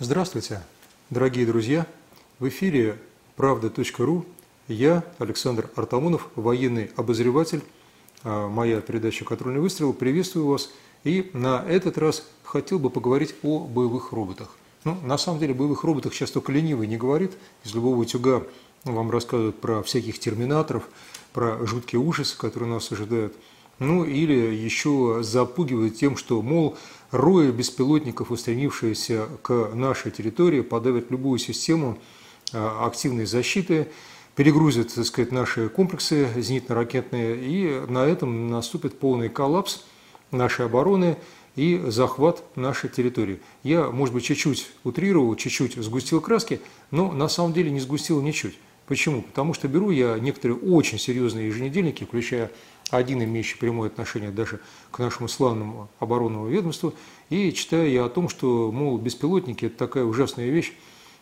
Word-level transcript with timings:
Здравствуйте, 0.00 0.62
дорогие 1.10 1.44
друзья! 1.44 1.84
В 2.38 2.46
эфире 2.46 3.00
правда.ру. 3.34 4.24
Я, 4.68 5.02
Александр 5.18 5.70
Артамонов, 5.74 6.28
военный 6.36 6.92
обозреватель. 6.94 7.64
А, 8.22 8.46
моя 8.46 8.80
передача 8.80 9.24
«Контрольный 9.24 9.60
выстрел». 9.60 9.92
Приветствую 9.92 10.46
вас. 10.46 10.70
И 11.02 11.30
на 11.32 11.64
этот 11.68 11.98
раз 11.98 12.24
хотел 12.44 12.78
бы 12.78 12.90
поговорить 12.90 13.34
о 13.42 13.58
боевых 13.58 14.12
роботах. 14.12 14.50
Ну, 14.84 14.94
на 15.02 15.18
самом 15.18 15.40
деле, 15.40 15.52
боевых 15.52 15.82
роботах 15.82 16.14
сейчас 16.14 16.30
только 16.30 16.52
ленивый 16.52 16.86
не 16.86 16.96
говорит. 16.96 17.32
Из 17.64 17.74
любого 17.74 17.96
утюга 17.96 18.44
вам 18.84 19.10
рассказывают 19.10 19.60
про 19.60 19.82
всяких 19.82 20.20
терминаторов, 20.20 20.84
про 21.32 21.66
жуткие 21.66 21.98
ужасы, 21.98 22.38
которые 22.38 22.70
нас 22.70 22.92
ожидают. 22.92 23.34
Ну, 23.78 24.04
или 24.04 24.34
еще 24.34 25.18
запугивают 25.22 25.96
тем, 25.96 26.16
что, 26.16 26.42
мол, 26.42 26.76
рои 27.10 27.50
беспилотников, 27.50 28.30
устремившиеся 28.30 29.28
к 29.42 29.70
нашей 29.74 30.10
территории, 30.10 30.62
подавят 30.62 31.10
любую 31.10 31.38
систему 31.38 31.98
а, 32.52 32.86
активной 32.86 33.24
защиты, 33.24 33.88
перегрузят, 34.34 34.94
так 34.94 35.04
сказать, 35.04 35.32
наши 35.32 35.68
комплексы 35.68 36.28
зенитно-ракетные, 36.36 37.38
и 37.40 37.90
на 37.90 38.04
этом 38.04 38.50
наступит 38.50 38.98
полный 38.98 39.28
коллапс 39.28 39.84
нашей 40.32 40.66
обороны 40.66 41.16
и 41.54 41.80
захват 41.86 42.44
нашей 42.56 42.88
территории. 42.88 43.40
Я, 43.62 43.90
может 43.90 44.14
быть, 44.14 44.24
чуть-чуть 44.24 44.68
утрировал, 44.84 45.34
чуть-чуть 45.36 45.74
сгустил 45.76 46.20
краски, 46.20 46.60
но 46.90 47.12
на 47.12 47.28
самом 47.28 47.52
деле 47.52 47.70
не 47.70 47.80
сгустил 47.80 48.20
ничуть. 48.22 48.58
Почему? 48.86 49.22
Потому 49.22 49.52
что 49.54 49.68
беру 49.68 49.90
я 49.90 50.18
некоторые 50.18 50.56
очень 50.58 50.98
серьезные 50.98 51.48
еженедельники, 51.48 52.04
включая 52.04 52.50
один 52.90 53.22
имеющий 53.22 53.58
прямое 53.58 53.88
отношение 53.88 54.30
даже 54.30 54.60
к 54.90 54.98
нашему 54.98 55.28
славному 55.28 55.88
оборонному 55.98 56.48
ведомству, 56.48 56.94
и 57.30 57.52
читаю 57.52 57.90
я 57.90 58.04
о 58.04 58.08
том, 58.08 58.28
что, 58.28 58.72
мол, 58.72 58.98
беспилотники– 58.98 59.64
это 59.66 59.76
такая 59.76 60.04
ужасная 60.04 60.50
вещь, 60.50 60.72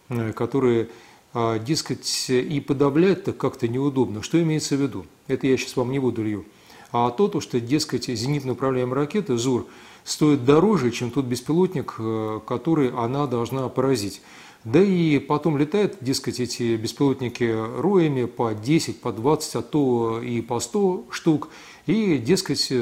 э, 0.09 0.33
которая, 0.33 0.89
а, 1.35 1.59
дескать, 1.59 2.31
и 2.31 2.61
подавлять-то 2.61 3.33
как-то 3.33 3.69
неудобно. 3.69 4.23
Что 4.23 4.41
имеется 4.41 4.77
в 4.77 4.81
виду? 4.81 5.07
Это 5.27 5.47
я 5.47 5.57
сейчас 5.57 5.77
вам 5.77 5.91
не 5.91 5.99
буду 5.99 6.23
лью. 6.23 6.45
А 6.93 7.11
то, 7.11 7.29
то 7.29 7.41
что, 7.41 7.61
дескать, 7.61 8.09
зенитно-управляемая 8.09 8.95
ракета 8.95 9.37
ЗУР 9.37 9.67
стоит 10.05 10.45
дороже, 10.45 10.93
чем 10.93 11.11
тот 11.11 11.25
беспилотник, 11.25 11.97
э, 11.99 12.41
который 12.47 12.91
она 12.91 13.27
должна 13.27 13.69
поразить. 13.69 14.23
Да 14.67 14.83
и 14.83 15.21
потом 15.21 15.59
летают, 15.59 15.99
дескать, 16.01 16.41
эти 16.41 16.75
беспилотники 16.75 17.45
роями 17.81 18.25
по 18.25 18.53
10, 18.53 19.01
по 19.01 19.13
20, 19.13 19.55
а 19.55 19.63
то 19.63 20.21
и 20.21 20.41
по 20.41 20.59
100 20.59 21.07
штук. 21.11 21.51
И, 21.87 22.19
дескать, 22.19 22.73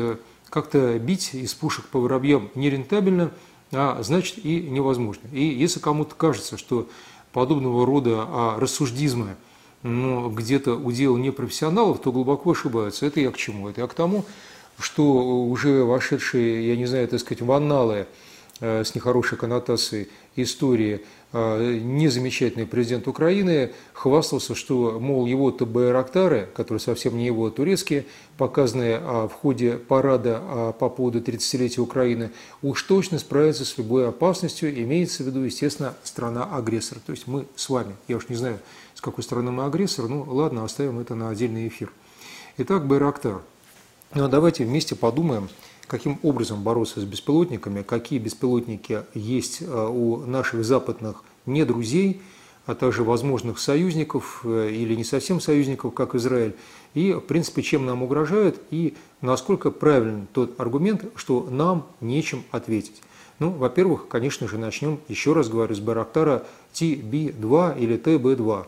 как-то 0.48 0.98
бить 0.98 1.34
из 1.34 1.52
пушек 1.52 1.84
по 1.88 1.98
воробьям 1.98 2.48
нерентабельно, 2.54 3.32
а 3.70 4.02
значит 4.02 4.38
и 4.42 4.62
невозможно. 4.62 5.28
И 5.30 5.44
если 5.44 5.78
кому-то 5.78 6.14
кажется, 6.14 6.56
что 6.56 6.88
подобного 7.34 7.84
рода 7.84 8.54
рассуждизмы 8.56 9.36
ну, 9.82 10.30
где-то 10.30 10.76
удел 10.76 11.18
непрофессионалов, 11.18 12.00
то 12.00 12.12
глубоко 12.12 12.52
ошибаются. 12.52 13.04
Это 13.04 13.20
я 13.20 13.30
к 13.30 13.36
чему? 13.36 13.68
Это 13.68 13.82
я 13.82 13.86
к 13.88 13.92
тому, 13.92 14.24
что 14.78 15.04
уже 15.44 15.84
вошедшие, 15.84 16.66
я 16.66 16.76
не 16.76 16.86
знаю, 16.86 17.08
так 17.08 17.20
сказать, 17.20 17.42
в 17.42 17.52
анналы 17.52 17.94
э, 17.94 18.06
с 18.84 18.94
нехорошей 18.94 19.36
коннотацией 19.36 20.08
истории 20.36 21.02
а, 21.36 21.58
незамечательный 21.58 22.64
президент 22.64 23.08
Украины 23.08 23.72
хвастался, 23.92 24.54
что, 24.54 25.00
мол, 25.00 25.26
его-то 25.26 25.66
Байрактары, 25.66 26.48
которые 26.54 26.78
совсем 26.78 27.18
не 27.18 27.26
его, 27.26 27.46
а 27.46 27.50
турецкие, 27.50 28.06
показанные 28.38 29.00
а, 29.02 29.26
в 29.26 29.32
ходе 29.32 29.72
парада 29.72 30.38
а, 30.40 30.72
по 30.72 30.88
поводу 30.88 31.18
30-летия 31.18 31.80
Украины, 31.80 32.30
уж 32.62 32.80
точно 32.84 33.18
справятся 33.18 33.64
с 33.64 33.76
любой 33.78 34.08
опасностью, 34.08 34.72
имеется 34.80 35.24
в 35.24 35.26
виду, 35.26 35.40
естественно, 35.40 35.94
страна-агрессор. 36.04 36.98
То 37.04 37.10
есть 37.10 37.26
мы 37.26 37.46
с 37.56 37.68
вами. 37.68 37.96
Я 38.06 38.18
уж 38.18 38.28
не 38.28 38.36
знаю, 38.36 38.60
с 38.94 39.00
какой 39.00 39.24
стороны 39.24 39.50
мы 39.50 39.64
агрессор, 39.64 40.06
ну 40.06 40.22
ладно, 40.22 40.64
оставим 40.64 41.00
это 41.00 41.16
на 41.16 41.30
отдельный 41.30 41.66
эфир. 41.66 41.90
Итак, 42.58 42.86
Байрактар. 42.86 43.40
Ну, 44.14 44.28
давайте 44.28 44.64
вместе 44.64 44.94
подумаем, 44.94 45.48
каким 45.86 46.18
образом 46.22 46.62
бороться 46.62 47.00
с 47.00 47.04
беспилотниками, 47.04 47.82
какие 47.82 48.18
беспилотники 48.18 49.02
есть 49.14 49.62
э, 49.62 49.88
у 49.88 50.18
наших 50.18 50.64
западных 50.64 51.22
не 51.46 51.64
друзей, 51.64 52.22
а 52.66 52.74
также 52.74 53.04
возможных 53.04 53.58
союзников 53.58 54.40
э, 54.44 54.70
или 54.70 54.94
не 54.94 55.04
совсем 55.04 55.40
союзников, 55.40 55.94
как 55.94 56.14
Израиль, 56.14 56.54
и, 56.94 57.12
в 57.12 57.20
принципе, 57.20 57.62
чем 57.62 57.86
нам 57.86 58.02
угрожают, 58.02 58.60
и 58.70 58.94
насколько 59.20 59.70
правилен 59.70 60.26
тот 60.32 60.58
аргумент, 60.58 61.04
что 61.16 61.46
нам 61.50 61.86
нечем 62.00 62.44
ответить. 62.50 63.02
Ну, 63.38 63.50
во-первых, 63.50 64.08
конечно 64.08 64.46
же, 64.48 64.58
начнем, 64.58 65.00
еще 65.08 65.32
раз 65.32 65.48
говорю, 65.48 65.74
с 65.74 65.80
Барактара 65.80 66.44
TB-2 66.72 67.78
или 67.78 67.98
TB-2. 67.98 68.66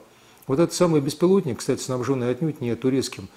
Вот 0.48 0.58
этот 0.58 0.74
самый 0.74 1.00
беспилотник, 1.00 1.58
кстати, 1.58 1.80
снабженный 1.80 2.30
отнюдь 2.30 2.60
не 2.60 2.74
турецким 2.74 3.28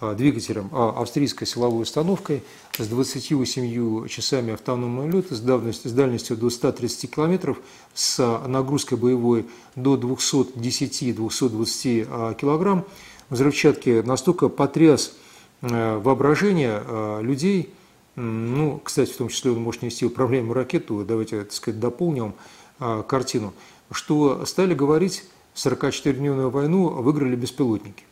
двигателем, 0.00 0.70
а 0.72 0.94
австрийской 1.00 1.46
силовой 1.46 1.82
установкой 1.82 2.42
с 2.78 2.86
28 2.86 4.08
часами 4.08 4.54
автономного 4.54 5.10
лета, 5.10 5.34
с, 5.34 5.40
давностью, 5.40 5.90
с 5.90 5.94
дальностью 5.94 6.34
до 6.36 6.50
130 6.50 7.14
километров, 7.14 7.58
с 7.94 8.40
нагрузкой 8.46 8.96
боевой 8.96 9.46
до 9.74 9.96
210-220 9.96 12.06
а, 12.08 12.34
килограмм. 12.34 12.84
Взрывчатки 13.28 14.02
настолько 14.02 14.48
потряс 14.48 15.16
а, 15.62 15.98
воображение 15.98 17.20
людей, 17.20 17.74
ну, 18.14 18.80
кстати, 18.82 19.12
в 19.12 19.16
том 19.16 19.28
числе 19.28 19.50
он 19.52 19.60
может 19.60 19.82
нести 19.82 20.04
управляемую 20.04 20.54
ракету, 20.54 21.04
давайте, 21.06 21.42
так 21.42 21.52
сказать, 21.52 21.78
дополним 21.78 22.34
картину, 22.78 23.54
что 23.92 24.44
стали 24.44 24.74
говорить, 24.74 25.22
44-дневную 25.54 26.50
войну 26.50 26.88
выиграли 26.88 27.36
беспилотники. 27.36 28.07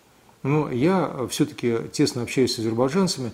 Но 0.47 0.71
я 0.71 1.27
все-таки 1.29 1.77
тесно 1.93 2.23
общаюсь 2.23 2.55
с 2.55 2.61
азербайджанцами, 2.61 3.33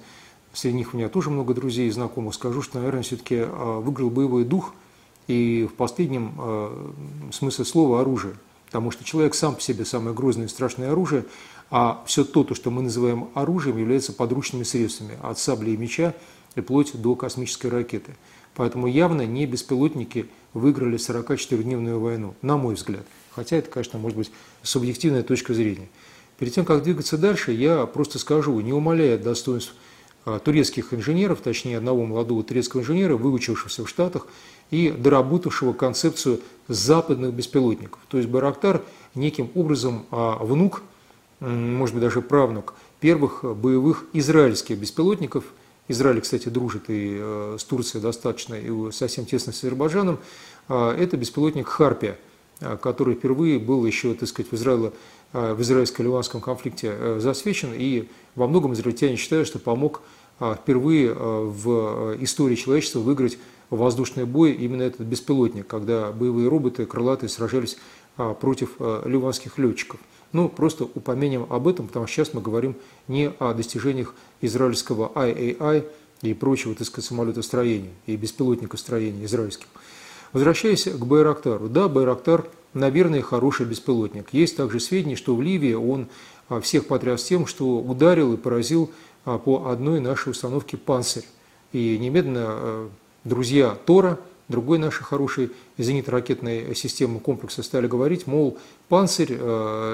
среди 0.55 0.79
них 0.79 0.95
у 0.95 0.97
меня 0.97 1.11
тоже 1.11 1.29
много 1.29 1.53
друзей 1.53 1.89
и 1.89 1.91
знакомых, 1.91 2.35
скажу, 2.35 2.63
что, 2.63 2.79
наверное, 2.79 3.03
все-таки 3.03 3.37
а, 3.41 3.81
выиграл 3.81 4.09
боевой 4.09 4.45
дух 4.45 4.73
и 5.27 5.69
в 5.71 5.75
последнем 5.75 6.33
а, 6.39 6.93
смысле 7.31 7.67
слова 7.67 8.01
оружие. 8.01 8.35
Потому 8.67 8.91
что 8.91 9.05
человек 9.05 9.35
сам 9.35 9.57
по 9.57 9.61
себе 9.61 9.85
самое 9.85 10.17
грозное 10.17 10.47
и 10.47 10.49
страшное 10.49 10.91
оружие, 10.91 11.27
а 11.71 12.03
все 12.07 12.25
то, 12.25 12.45
то, 12.45 12.55
что 12.55 12.71
мы 12.71 12.81
называем 12.81 13.29
оружием, 13.35 13.77
является 13.77 14.15
подручными 14.15 14.63
средствами 14.63 15.19
от 15.23 15.39
сабли 15.39 15.73
и 15.73 15.77
меча 15.77 16.15
и 16.55 16.63
вплоть 16.63 16.93
до 16.95 17.15
космической 17.15 17.67
ракеты. 17.67 18.17
Поэтому 18.55 18.87
явно 18.87 19.27
не 19.27 19.45
беспилотники 19.45 20.31
выиграли 20.55 20.99
44-дневную 20.99 21.99
войну, 21.99 22.35
на 22.41 22.57
мой 22.57 22.75
взгляд. 22.75 23.05
Хотя 23.33 23.57
это, 23.57 23.69
конечно, 23.69 23.99
может 23.99 24.17
быть 24.17 24.33
субъективная 24.63 25.23
точка 25.23 25.53
зрения. 25.53 25.89
Перед 26.43 26.55
тем, 26.55 26.65
как 26.65 26.83
двигаться 26.83 27.17
дальше, 27.17 27.53
я 27.53 27.87
просто 27.87 28.19
скажу, 28.19 28.59
не 28.59 28.73
умаляя 28.73 29.17
достоинств 29.17 29.77
а, 30.25 30.41
турецких 30.41 30.93
инженеров, 30.93 31.41
точнее 31.41 31.79
одного 31.79 32.05
молодого 32.05 32.43
турецкого 32.43 32.81
инженера, 32.81 33.17
выучившегося 33.17 33.85
в 33.85 33.89
Штатах 33.89 34.27
и 34.73 34.91
доработавшего 34.91 35.73
концепцию 35.73 36.41
западных 36.67 37.33
беспилотников. 37.33 38.01
То 38.09 38.17
есть 38.17 38.29
Барактар 38.29 38.83
неким 39.15 39.53
образом 39.55 40.05
а, 40.11 40.43
внук, 40.43 40.83
может 41.39 41.95
быть 41.95 42.03
даже 42.03 42.21
правнук, 42.21 42.75
первых 42.99 43.45
боевых 43.45 44.07
израильских 44.13 44.79
беспилотников. 44.79 45.45
Израиль, 45.87 46.23
кстати, 46.23 46.49
дружит 46.49 46.91
и 46.91 47.19
э, 47.21 47.57
с 47.57 47.63
Турцией 47.63 48.03
достаточно, 48.03 48.55
и 48.55 48.91
совсем 48.91 49.27
тесно 49.27 49.53
с 49.53 49.63
Азербайджаном. 49.63 50.19
А, 50.67 50.93
это 50.93 51.17
беспилотник 51.17 51.69
«Харпия», 51.69 52.19
который 52.81 53.15
впервые 53.15 53.61
был 53.61 53.87
еще, 53.87 54.15
так 54.15 54.29
сказать, 54.29 54.51
в 54.51 54.57
Израиле 54.57 54.93
в 55.33 55.63
израильско-ливанском 55.63 56.41
конфликте 56.41 56.93
э, 56.93 57.19
засвечен, 57.21 57.71
и 57.75 58.09
во 58.35 58.47
многом 58.47 58.75
израильтяне 58.75 59.17
считают, 59.17 59.47
что 59.47 59.59
помог 59.59 60.03
э, 60.41 60.55
впервые 60.61 61.15
в 61.15 62.17
истории 62.21 62.55
человечества 62.55 63.01
выиграть 63.01 63.39
воздушный 63.71 64.25
бой 64.25 64.53
именно 64.53 64.83
этот 64.83 65.01
беспилотник, 65.01 65.67
когда 65.67 66.13
боевые 66.13 66.49
роботы 66.49 66.85
крылатые 66.85 67.31
сражались 67.31 67.79
против 68.41 68.73
ливанских 69.07 69.57
летчиков. 69.57 69.99
Ну, 70.33 70.51
просто 70.51 70.85
упомянем 70.85 71.47
об 71.49 71.67
этом, 71.69 71.87
потому 71.87 72.07
что 72.07 72.17
сейчас 72.17 72.35
мы 72.35 72.43
говорим 72.43 72.77
не 73.09 73.33
о 73.39 73.55
достижениях 73.55 74.15
израильского 74.43 75.11
IAI 75.15 75.87
и 76.23 76.35
прочего, 76.35 76.75
так 76.75 76.87
сказать, 76.87 77.09
самолетостроения 77.09 77.91
и 78.07 78.17
беспилотникостроения 78.17 79.25
израильских. 79.25 79.67
Возвращаясь 80.33 80.85
к 80.85 81.05
Байрактару. 81.05 81.69
Да, 81.69 81.89
Байрактар– 81.89 82.47
наверное, 82.75 83.23
хороший 83.23 83.67
беспилотник. 83.67 84.29
Есть 84.33 84.57
также 84.57 84.81
сведения, 84.81 85.17
что 85.17 85.35
в 85.35 85.43
Ливии 85.43 85.75
он 85.75 86.09
а, 86.49 86.61
всех 86.61 86.87
потряс 86.87 87.25
тем, 87.25 87.47
что 87.47 87.79
ударил 87.79 88.33
и 88.33 88.37
поразил 88.37 88.91
а, 89.25 89.39
по 89.39 89.69
одной 89.71 90.01
нашей 90.01 90.31
установке 90.31 90.77
«Панцирь». 90.77 91.25
И 91.73 91.99
немедленно 91.99 92.45
а, 92.47 92.91
друзья 93.25 93.77
Тора, 93.87 94.19
другой 94.49 94.79
нашей 94.79 95.05
хорошей 95.05 95.51
зенитно-ракетной 95.79 96.75
системы 96.75 97.21
комплекса 97.21 97.63
стали 97.63 97.87
говорить, 97.87 98.27
мол, 98.27 98.59
«Панцирь», 98.89 99.37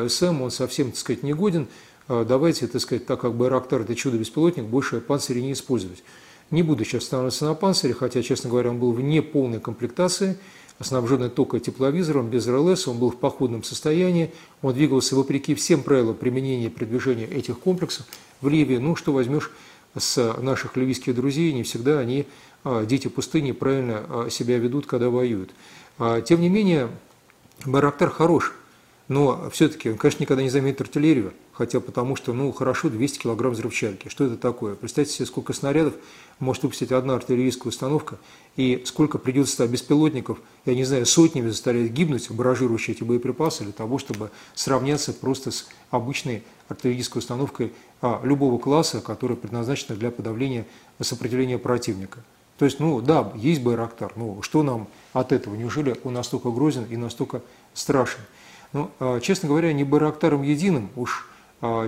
СМ, 0.09 0.43
он 0.43 0.51
совсем, 0.51 0.91
так 0.91 0.99
сказать, 0.99 1.23
негоден, 1.23 1.69
давайте, 2.09 2.67
так 2.67 2.81
сказать, 2.81 3.07
так 3.07 3.21
как 3.21 3.35
Байрактар– 3.35 3.81
это 3.83 3.95
чудо-беспилотник, 3.95 4.65
больше 4.65 5.01
«Панциря» 5.01 5.41
не 5.41 5.53
использовать. 5.53 6.03
Не 6.51 6.63
буду 6.63 6.85
сейчас 6.85 7.05
останавливаться 7.05 7.45
на 7.45 7.55
«Панцире», 7.55 7.95
хотя, 7.95 8.23
честно 8.23 8.51
говоря, 8.51 8.71
он 8.71 8.79
был 8.79 8.93
в 8.93 9.01
неполной 9.01 9.61
комплектации– 9.61 10.39
снабженный 10.81 11.29
только 11.29 11.61
тепловизором, 11.61 12.31
без 12.31 12.47
РЛС, 12.47 12.89
он 12.89 12.99
был 12.99 13.11
в 13.11 13.17
походном 13.17 13.65
состоянии, 13.65 14.33
он 14.63 14.75
двигался 14.75 15.17
вопреки 15.17 15.55
всем 15.55 15.83
правилам 15.83 16.15
применения 16.15 16.67
и 16.67 16.71
продвижения 16.71 17.27
этих 17.27 17.59
комплексов 17.59 18.07
в 18.41 18.49
Ливии. 18.49 18.77
Ну, 18.77 18.95
что 18.95 19.13
возьмешь 19.13 19.51
с 19.97 20.35
наших 20.41 20.77
ливийских 20.77 21.15
друзей, 21.15 21.53
не 21.53 21.63
всегда 21.63 21.99
они, 21.99 22.27
а, 22.63 22.85
дети 22.85 23.09
пустыни, 23.09 23.53
правильно 23.53 24.05
а, 24.09 24.29
себя 24.31 24.59
ведут, 24.59 24.87
когда 24.87 25.11
воюют. 25.11 25.51
А, 25.99 26.21
тем 26.21 26.41
не 26.41 26.49
менее, 26.49 26.89
Барактар 27.65 28.11
хорош, 28.11 28.53
но 29.09 29.51
все-таки 29.51 29.91
он, 29.91 29.97
конечно, 29.97 30.23
никогда 30.23 30.43
не 30.43 30.51
заметит 30.51 30.83
артиллерию, 30.83 31.33
хотя 31.59 31.81
потому 31.81 32.15
что, 32.15 32.33
ну, 32.33 32.53
хорошо, 32.53 32.89
200 32.89 33.19
килограмм 33.19 33.53
взрывчатки. 33.53 34.09
Что 34.09 34.27
это 34.27 34.37
такое? 34.37 34.77
Представьте 34.77 35.13
себе, 35.13 35.27
сколько 35.27 35.53
снарядов 35.53 35.95
может 36.39 36.63
выпустить 36.63 36.93
одна 36.93 37.17
артиллерийская 37.17 37.71
установка, 37.71 38.17
и 38.55 38.83
сколько 38.87 39.19
придется 39.19 39.67
беспилотников, 39.67 40.39
я 40.67 40.77
не 40.77 40.85
знаю, 40.85 41.05
сотнями 41.05 41.49
заставлять 41.49 41.91
гибнуть, 41.91 42.31
баражирующие 42.31 42.95
эти 42.95 43.03
боеприпасы, 43.03 43.65
для 43.65 43.73
того, 43.73 43.99
чтобы 43.99 44.31
сравняться 44.55 45.13
просто 45.13 45.51
с 45.51 45.67
обычной 45.91 46.45
артиллерийской 46.69 47.19
установкой 47.19 47.73
а, 48.03 48.21
любого 48.23 48.61
класса, 48.61 49.01
которая 49.01 49.37
предназначена 49.37 49.97
для 49.97 50.13
подавления 50.13 50.65
сопротивления 51.01 51.59
противника. 51.59 52.21
То 52.57 52.67
есть, 52.67 52.79
ну 52.79 53.01
да, 53.01 53.33
есть 53.35 53.63
Байрактар, 53.63 54.13
но 54.15 54.43
что 54.43 54.63
нам 54.63 54.87
от 55.13 55.33
этого? 55.33 55.57
Неужели 55.57 55.97
он 56.05 56.15
настолько 56.15 56.53
грозен 56.53 56.85
и 56.85 56.97
настолько 56.97 57.43
страшен? 57.75 58.21
Ну, 58.73 58.93
а, 59.01 59.19
честно 59.19 59.49
говоря, 59.49 59.73
не 59.73 59.83
Байрактаром 59.83 60.43
единым, 60.43 60.91
уж 60.95 61.29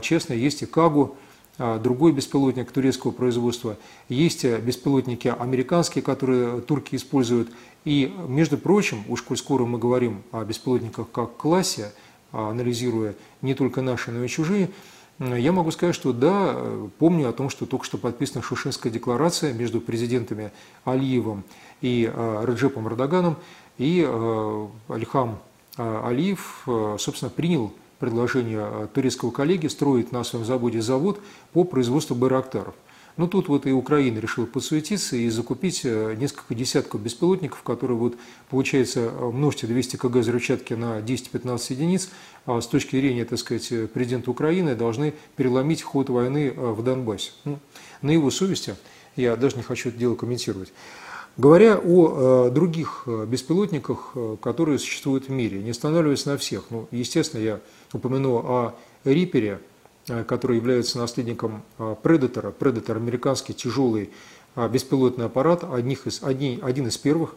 честно, 0.01 0.35
есть 0.35 0.63
и 0.63 0.67
Кагу, 0.67 1.17
а, 1.63 1.79
другой 1.79 2.13
беспилотник 2.13 2.73
турецкого 2.73 3.11
производства, 3.11 3.77
есть 4.09 4.47
беспилотники 4.47 5.29
американские, 5.29 6.03
которые 6.03 6.63
турки 6.63 6.97
используют. 6.97 7.51
И, 7.85 8.11
между 8.27 8.57
прочим, 8.57 9.05
уж 9.09 9.21
коль 9.21 9.37
скоро 9.37 9.67
мы 9.67 9.79
говорим 9.79 10.23
о 10.33 10.43
беспилотниках 10.43 11.11
как 11.13 11.37
классе, 11.37 11.93
анализируя 12.33 13.15
не 13.43 13.55
только 13.55 13.83
наши, 13.83 14.11
но 14.11 14.25
и 14.25 14.29
чужие, 14.29 14.71
я 15.19 15.53
могу 15.53 15.71
сказать, 15.71 15.95
что 15.95 16.15
да, 16.15 16.57
помню 16.99 17.29
о 17.29 17.33
том, 17.35 17.51
что 17.51 17.67
только 17.67 17.85
что 17.85 17.99
подписана 17.99 18.43
Шушинская 18.43 18.91
декларация 18.91 19.53
между 19.53 19.83
президентами 19.83 20.53
Алиевым 20.87 21.45
и 21.83 22.11
Раджепом 22.15 22.89
Эрдоганом, 22.89 23.37
и 23.77 24.01
Алихам 24.89 25.41
Алиев, 25.77 26.67
собственно, 26.99 27.31
принял 27.31 27.73
предложение 28.01 28.89
турецкого 28.93 29.31
коллеги 29.31 29.69
строить 29.69 30.11
на 30.11 30.25
своем 30.25 30.45
заводе 30.45 30.83
завод 30.83 31.21
по 31.53 31.63
производству 31.65 32.17
байрактаров. 32.17 32.75
Но 33.17 33.25
ну, 33.25 33.31
тут 33.31 33.49
вот 33.49 33.67
и 33.67 33.73
Украина 33.73 34.19
решила 34.19 34.47
подсуетиться 34.47 35.17
и 35.17 35.29
закупить 35.29 35.83
э, 35.85 36.15
несколько 36.19 36.55
десятков 36.55 37.03
беспилотников, 37.03 37.63
которые 37.63 37.99
вот, 37.99 38.17
получается, 38.49 39.11
множьте 39.11 39.67
200 39.67 39.97
кг 39.97 40.21
взрывчатки 40.21 40.75
на 40.75 41.01
10-15 41.01 41.61
единиц, 41.71 42.09
а 42.47 42.61
с 42.61 42.67
точки 42.67 42.97
зрения, 42.97 43.25
так 43.25 43.39
сказать, 43.39 43.91
президента 43.93 44.31
Украины 44.31 44.75
должны 44.75 45.13
переломить 45.37 45.83
ход 45.83 46.09
войны 46.09 46.55
э, 46.57 46.71
в 46.73 46.83
Донбассе. 46.83 47.33
Ну, 47.45 47.59
на 48.01 48.11
его 48.11 48.31
совести, 48.31 48.77
я 49.17 49.37
даже 49.37 49.57
не 49.57 49.63
хочу 49.63 49.91
это 49.91 49.99
дело 49.99 50.15
комментировать. 50.15 50.73
Говоря 51.37 51.79
о 51.79 52.49
э, 52.49 52.51
других 52.51 53.05
беспилотниках, 53.07 54.15
которые 54.43 54.79
существуют 54.79 55.29
в 55.29 55.31
мире, 55.31 55.63
не 55.63 55.71
останавливаясь 55.71 56.27
на 56.27 56.37
всех, 56.37 56.65
ну, 56.71 56.87
естественно, 56.91 57.41
я 57.41 57.61
упомяну 57.93 58.37
о 58.37 58.75
Рипере, 59.05 59.61
Э, 60.11 60.25
который 60.25 60.57
является 60.57 60.99
наследником 60.99 61.63
э, 61.79 61.95
Predator. 62.03 62.55
Predator– 62.59 62.97
американский 62.97 63.55
тяжелый 63.55 64.11
э, 64.57 64.69
беспилотный 64.69 65.27
аппарат, 65.27 65.63
одних 65.63 66.07
из, 66.07 66.23
один, 66.23 66.65
один 66.65 66.89
из 66.89 66.99
первых. 66.99 67.35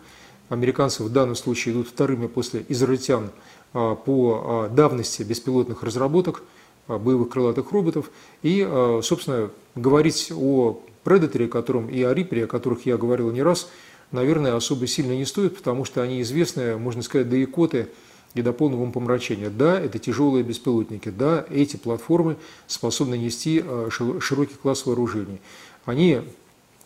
Американцы 0.49 1.03
в 1.03 1.09
данном 1.11 1.35
случае 1.35 1.73
идут 1.73 1.89
вторыми 1.89 2.27
после 2.27 2.65
израильтян 2.67 3.31
по 3.71 4.67
давности 4.71 5.23
беспилотных 5.23 5.81
разработок, 5.81 6.43
боевых 6.87 7.29
крылатых 7.29 7.71
роботов. 7.71 8.11
И, 8.41 8.67
собственно, 9.01 9.49
говорить 9.75 10.31
о 10.35 10.81
Predator, 11.03 11.47
котором, 11.47 11.89
и 11.89 12.01
о 12.03 12.13
Reaper, 12.13 12.43
о 12.43 12.47
которых 12.47 12.85
я 12.85 12.97
говорил 12.97 13.31
не 13.31 13.41
раз, 13.41 13.69
наверное, 14.11 14.55
особо 14.55 14.87
сильно 14.87 15.13
не 15.13 15.25
стоит, 15.25 15.57
потому 15.57 15.85
что 15.85 16.01
они 16.01 16.21
известны, 16.21 16.77
можно 16.77 17.01
сказать, 17.01 17.29
до 17.29 17.41
икоты– 17.43 17.89
и 18.33 18.41
до 18.41 18.53
полного 18.53 18.89
помрачения. 18.91 19.49
Да, 19.49 19.79
это 19.79 19.99
тяжелые 19.99 20.43
беспилотники, 20.43 21.09
да, 21.09 21.45
эти 21.49 21.77
платформы 21.77 22.37
способны 22.67 23.17
нести 23.17 23.63
э, 23.63 23.89
широкий 23.91 24.55
класс 24.55 24.85
вооружений. 24.85 25.39
Они 25.85 26.21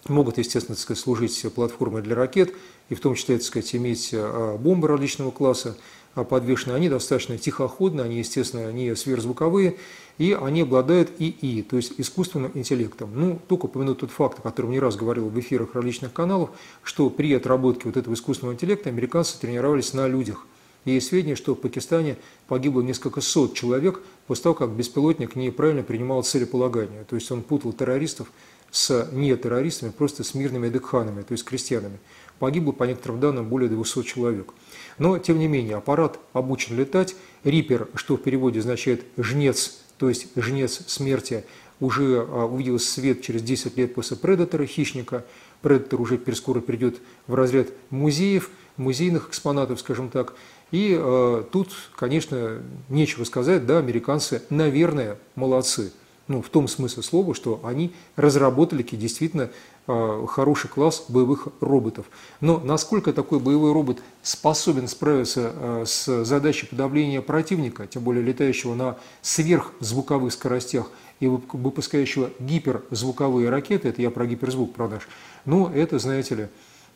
могут, 0.08 0.38
естественно, 0.38 0.76
так 0.76 0.84
сказать, 0.84 1.02
служить 1.02 1.46
платформой 1.54 2.02
для 2.02 2.16
ракет, 2.16 2.54
и 2.90 2.96
в 2.96 3.00
том 3.00 3.16
числе, 3.16 3.38
так 3.38 3.46
сказать, 3.46 3.76
иметь 3.76 4.10
э, 4.12 4.58
бомбы 4.58 4.88
различного 4.88 5.32
класса 5.32 5.78
э, 6.18 6.24
подвешенные. 6.26 6.76
Они 6.76 6.90
достаточно 6.90 7.38
тихоходные, 7.38 8.06
они, 8.06 8.20
естественно, 8.20 8.72
не 8.72 8.96
сверхзвуковые, 8.96 9.78
и 10.18 10.38
они 10.40 10.62
обладают 10.62 11.12
ИИ, 11.20 11.62
то 11.62 11.78
есть 11.78 11.94
искусственным 11.98 12.52
интеллектом. 12.56 13.12
Ну, 13.14 13.40
только 13.48 13.66
упомяну 13.66 13.96
тот 13.96 14.12
факт, 14.12 14.40
о 14.40 14.42
котором 14.42 14.72
не 14.72 14.80
раз 14.80 14.96
говорил 14.96 15.30
в 15.30 15.40
эфирах 15.40 15.76
различных 15.76 16.12
каналов, 16.12 16.50
что 16.84 17.10
при 17.10 17.34
отработке 17.34 17.84
вот 17.86 17.98
этого 17.98 18.14
искусственного 18.14 18.56
интеллекта 18.56 18.90
американцы 18.90 19.40
тренировались 19.40 19.94
на 19.94 20.08
людях– 20.08 20.46
есть 20.92 21.08
сведения, 21.08 21.36
что 21.36 21.54
в 21.54 21.60
Пакистане 21.60 22.18
погибло 22.48 22.82
несколько 22.82 23.22
сот 23.22 23.54
человек 23.54 24.00
после 24.26 24.44
того, 24.44 24.56
как 24.56 24.70
беспилотник 24.70 25.36
неправильно 25.36 25.84
принимал 25.84 26.24
целеполагание. 26.24 27.04
То 27.04 27.16
есть 27.16 27.30
он 27.32 27.44
путал 27.44 27.74
террористов 27.74 28.32
с 28.72 29.10
не 29.12 29.36
террористами, 29.36 29.92
просто 29.92 30.24
с 30.24 30.34
мирными 30.34 30.70
декханами, 30.70 31.24
то 31.24 31.34
есть 31.34 31.44
крестьянами. 31.44 32.00
Погибло, 32.40 32.72
по 32.72 32.84
некоторым 32.84 33.20
данным, 33.20 33.50
более 33.50 33.70
200 33.70 34.04
человек. 34.04 34.54
Но, 34.98 35.18
тем 35.20 35.40
не 35.40 35.48
менее, 35.48 35.78
аппарат 35.78 36.20
обучен 36.34 36.78
летать. 36.78 37.16
Рипер, 37.44 37.88
что 37.96 38.18
в 38.18 38.22
переводе 38.22 38.60
означает 38.60 39.06
«жнец», 39.18 39.80
то 39.98 40.10
есть 40.10 40.28
«жнец 40.36 40.82
смерти», 40.88 41.46
уже 41.80 42.26
а, 42.28 42.46
увидел 42.46 42.80
свет 42.80 43.22
через 43.22 43.44
10 43.44 43.78
лет 43.78 43.94
после 43.94 44.18
«Предатора», 44.18 44.66
«Хищника». 44.66 45.24
«Предатор» 45.62 46.02
уже 46.02 46.20
скоро 46.34 46.60
придет 46.62 46.98
в 47.28 47.36
разряд 47.36 47.68
музеев, 47.90 48.50
музейных 48.78 49.30
экспонатов, 49.30 49.80
скажем 49.80 50.10
так. 50.10 50.34
И 50.72 50.98
э, 51.00 51.44
тут, 51.52 51.70
конечно, 51.96 52.62
нечего 52.90 53.24
сказать, 53.24 53.66
да, 53.66 53.80
американцы, 53.80 54.44
наверное, 54.50 55.18
молодцы. 55.36 55.94
Ну, 56.28 56.42
в 56.42 56.50
том 56.50 56.68
смысле 56.68 57.04
слова, 57.04 57.34
что 57.34 57.62
они 57.64 57.94
разработали 58.18 58.84
действительно 58.84 59.50
э, 59.88 60.26
хороший 60.28 60.70
класс 60.70 61.06
боевых 61.08 61.48
роботов. 61.62 62.06
Но 62.42 62.60
насколько 62.60 63.14
такой 63.14 63.40
боевой 63.40 63.72
робот 63.72 64.00
способен 64.24 64.90
справиться 64.90 65.54
э, 65.54 65.84
с 65.88 66.26
задачей 66.26 66.66
подавления 66.66 67.22
противника, 67.22 67.88
тем 67.88 68.04
более 68.04 68.24
летающего 68.24 68.76
на 68.76 68.98
сверхзвуковых 69.22 70.34
скоростях 70.34 70.92
и 71.22 71.28
выпускающего 71.28 72.32
гиперзвуковые 72.40 73.50
ракеты, 73.50 73.88
это 73.88 74.02
я 74.02 74.12
про 74.12 74.26
гиперзвук 74.26 74.74
продаж, 74.74 75.08
ну, 75.46 75.70
это, 75.70 75.98
знаете 75.98 76.36
ли, 76.36 76.48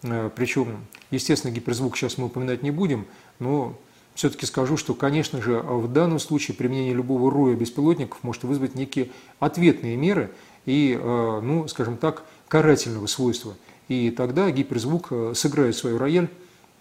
э, 0.04 0.30
причем, 0.36 0.86
естественно, 1.10 1.52
гиперзвук 1.52 1.96
сейчас 1.96 2.18
мы 2.18 2.26
упоминать 2.26 2.64
не 2.64 2.72
будем, 2.72 3.06
но 3.40 3.78
все-таки 4.16 4.46
скажу, 4.46 4.78
что, 4.78 4.94
конечно 4.94 5.42
же, 5.42 5.60
в 5.60 5.92
данном 5.92 6.20
случае 6.20 6.56
применение 6.56 6.94
любого 6.94 7.32
роя 7.32 7.56
беспилотников 7.56 8.24
может 8.24 8.44
вызвать 8.44 8.76
некие 8.76 9.10
ответные 9.40 9.96
меры 9.96 10.32
и, 10.66 10.98
э, 11.00 11.40
ну, 11.42 11.68
скажем 11.68 11.98
так, 11.98 12.24
карательного 12.48 13.08
свойства. 13.08 13.56
И 13.88 14.12
тогда 14.12 14.50
гиперзвук 14.52 15.08
э, 15.12 15.34
сыграет 15.36 15.76
свою 15.76 15.98
рояль, 15.98 16.30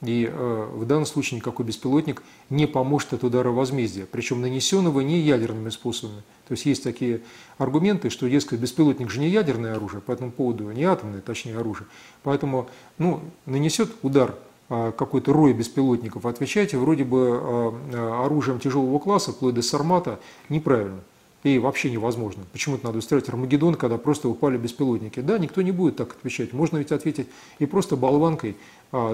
и 0.02 0.28
э, 0.30 0.68
в 0.72 0.86
данном 0.86 1.04
случае 1.04 1.36
никакой 1.38 1.66
беспилотник 1.66 2.22
не 2.48 2.66
поможет 2.66 3.12
от 3.12 3.24
удара 3.24 3.50
возмездия, 3.50 4.06
причем 4.10 4.40
нанесенного 4.40 5.00
не 5.00 5.20
ядерными 5.20 5.68
способами. 5.68 6.22
То 6.48 6.52
есть 6.52 6.64
есть 6.64 6.82
такие 6.82 7.20
аргументы, 7.58 8.08
что, 8.08 8.28
дескать, 8.28 8.60
беспилотник 8.60 9.10
же 9.10 9.20
не 9.20 9.28
ядерное 9.28 9.76
оружие, 9.76 10.00
по 10.00 10.12
этому 10.12 10.30
поводу 10.30 10.70
не 10.70 10.84
атомное, 10.84 11.20
точнее, 11.20 11.58
оружие. 11.58 11.86
Поэтому 12.22 12.68
ну, 12.96 13.20
нанесет 13.44 13.90
удар 14.02 14.34
какой-то 14.70 15.32
рой 15.32 15.52
беспилотников, 15.52 16.26
отвечайте 16.26 16.78
вроде 16.78 17.02
бы 17.02 17.28
а, 17.32 17.74
а, 17.92 18.24
оружием 18.26 18.60
тяжелого 18.60 19.00
класса, 19.00 19.32
вплоть 19.32 19.54
до 19.54 19.62
сармата, 19.62 20.20
неправильно. 20.48 21.00
И 21.42 21.58
вообще 21.58 21.90
невозможно. 21.90 22.44
Почему-то 22.52 22.86
надо 22.86 22.98
устраивать 22.98 23.28
Армагеддон, 23.30 23.74
когда 23.74 23.96
просто 23.96 24.28
упали 24.28 24.58
беспилотники. 24.58 25.20
Да, 25.20 25.38
никто 25.38 25.62
не 25.62 25.72
будет 25.72 25.96
так 25.96 26.12
отвечать. 26.12 26.52
Можно 26.52 26.76
ведь 26.76 26.92
ответить 26.92 27.28
и 27.58 27.64
просто 27.64 27.96
болванкой, 27.96 28.56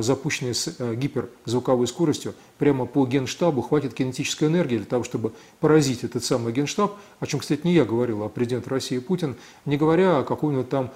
запущенной 0.01 0.53
с 0.53 0.77
гиперзвуковой 0.97 1.87
скоростью, 1.87 2.35
прямо 2.59 2.85
по 2.85 3.07
генштабу 3.07 3.63
хватит 3.63 3.95
кинетической 3.95 4.49
энергии 4.49 4.79
для 4.79 4.87
того, 4.87 5.05
чтобы 5.05 5.35
поразить 5.61 6.03
этот 6.03 6.25
самый 6.25 6.53
генштаб, 6.53 6.97
о 7.21 7.27
чем, 7.29 7.39
кстати, 7.39 7.61
не 7.63 7.75
я 7.75 7.85
говорил, 7.85 8.25
а 8.25 8.29
президент 8.29 8.67
России 8.67 8.99
Путин, 8.99 9.37
не 9.65 9.77
говоря 9.77 10.19
о 10.19 10.25
каком-нибудь 10.25 10.69
там 10.69 10.91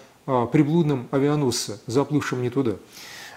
приблудном 0.48 1.06
авианосце, 1.12 1.78
заплывшем 1.86 2.42
не 2.42 2.50
туда. 2.50 2.74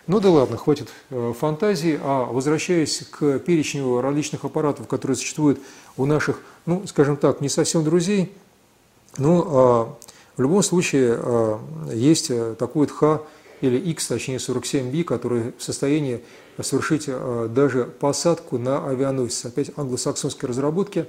Ну 0.06 0.20
да 0.20 0.30
ладно, 0.30 0.58
хватит 0.58 0.90
э, 1.12 1.34
фантазии. 1.40 1.98
А 2.04 2.26
возвращаясь 2.26 3.04
к 3.10 3.40
перечню 3.40 4.02
различных 4.02 4.44
аппаратов, 4.44 4.88
которые 4.88 5.16
существуют 5.16 5.60
у 5.96 6.06
наших, 6.06 6.42
ну, 6.66 6.86
скажем 6.88 7.16
так, 7.16 7.40
не 7.40 7.48
совсем 7.48 7.86
друзей, 7.86 8.34
ну, 9.18 9.46
а 9.48 9.98
в 10.36 10.42
любом 10.42 10.64
случае 10.64 11.16
а, 11.18 11.60
есть 11.94 12.32
э, 12.32 12.56
такой 12.60 12.88
вот 12.88 12.92
Ха 12.92 13.22
или 13.62 13.78
X, 13.78 14.08
точнее 14.08 14.38
47B, 14.38 15.04
которые 15.06 15.54
в 15.58 15.64
состоянии 15.64 16.22
совершить 16.62 17.10
даже 17.54 17.86
посадку 17.86 18.58
на 18.58 18.86
авианосец. 18.86 19.46
Опять 19.46 19.72
англосаксонской 19.78 20.50
разработки. 20.50 21.06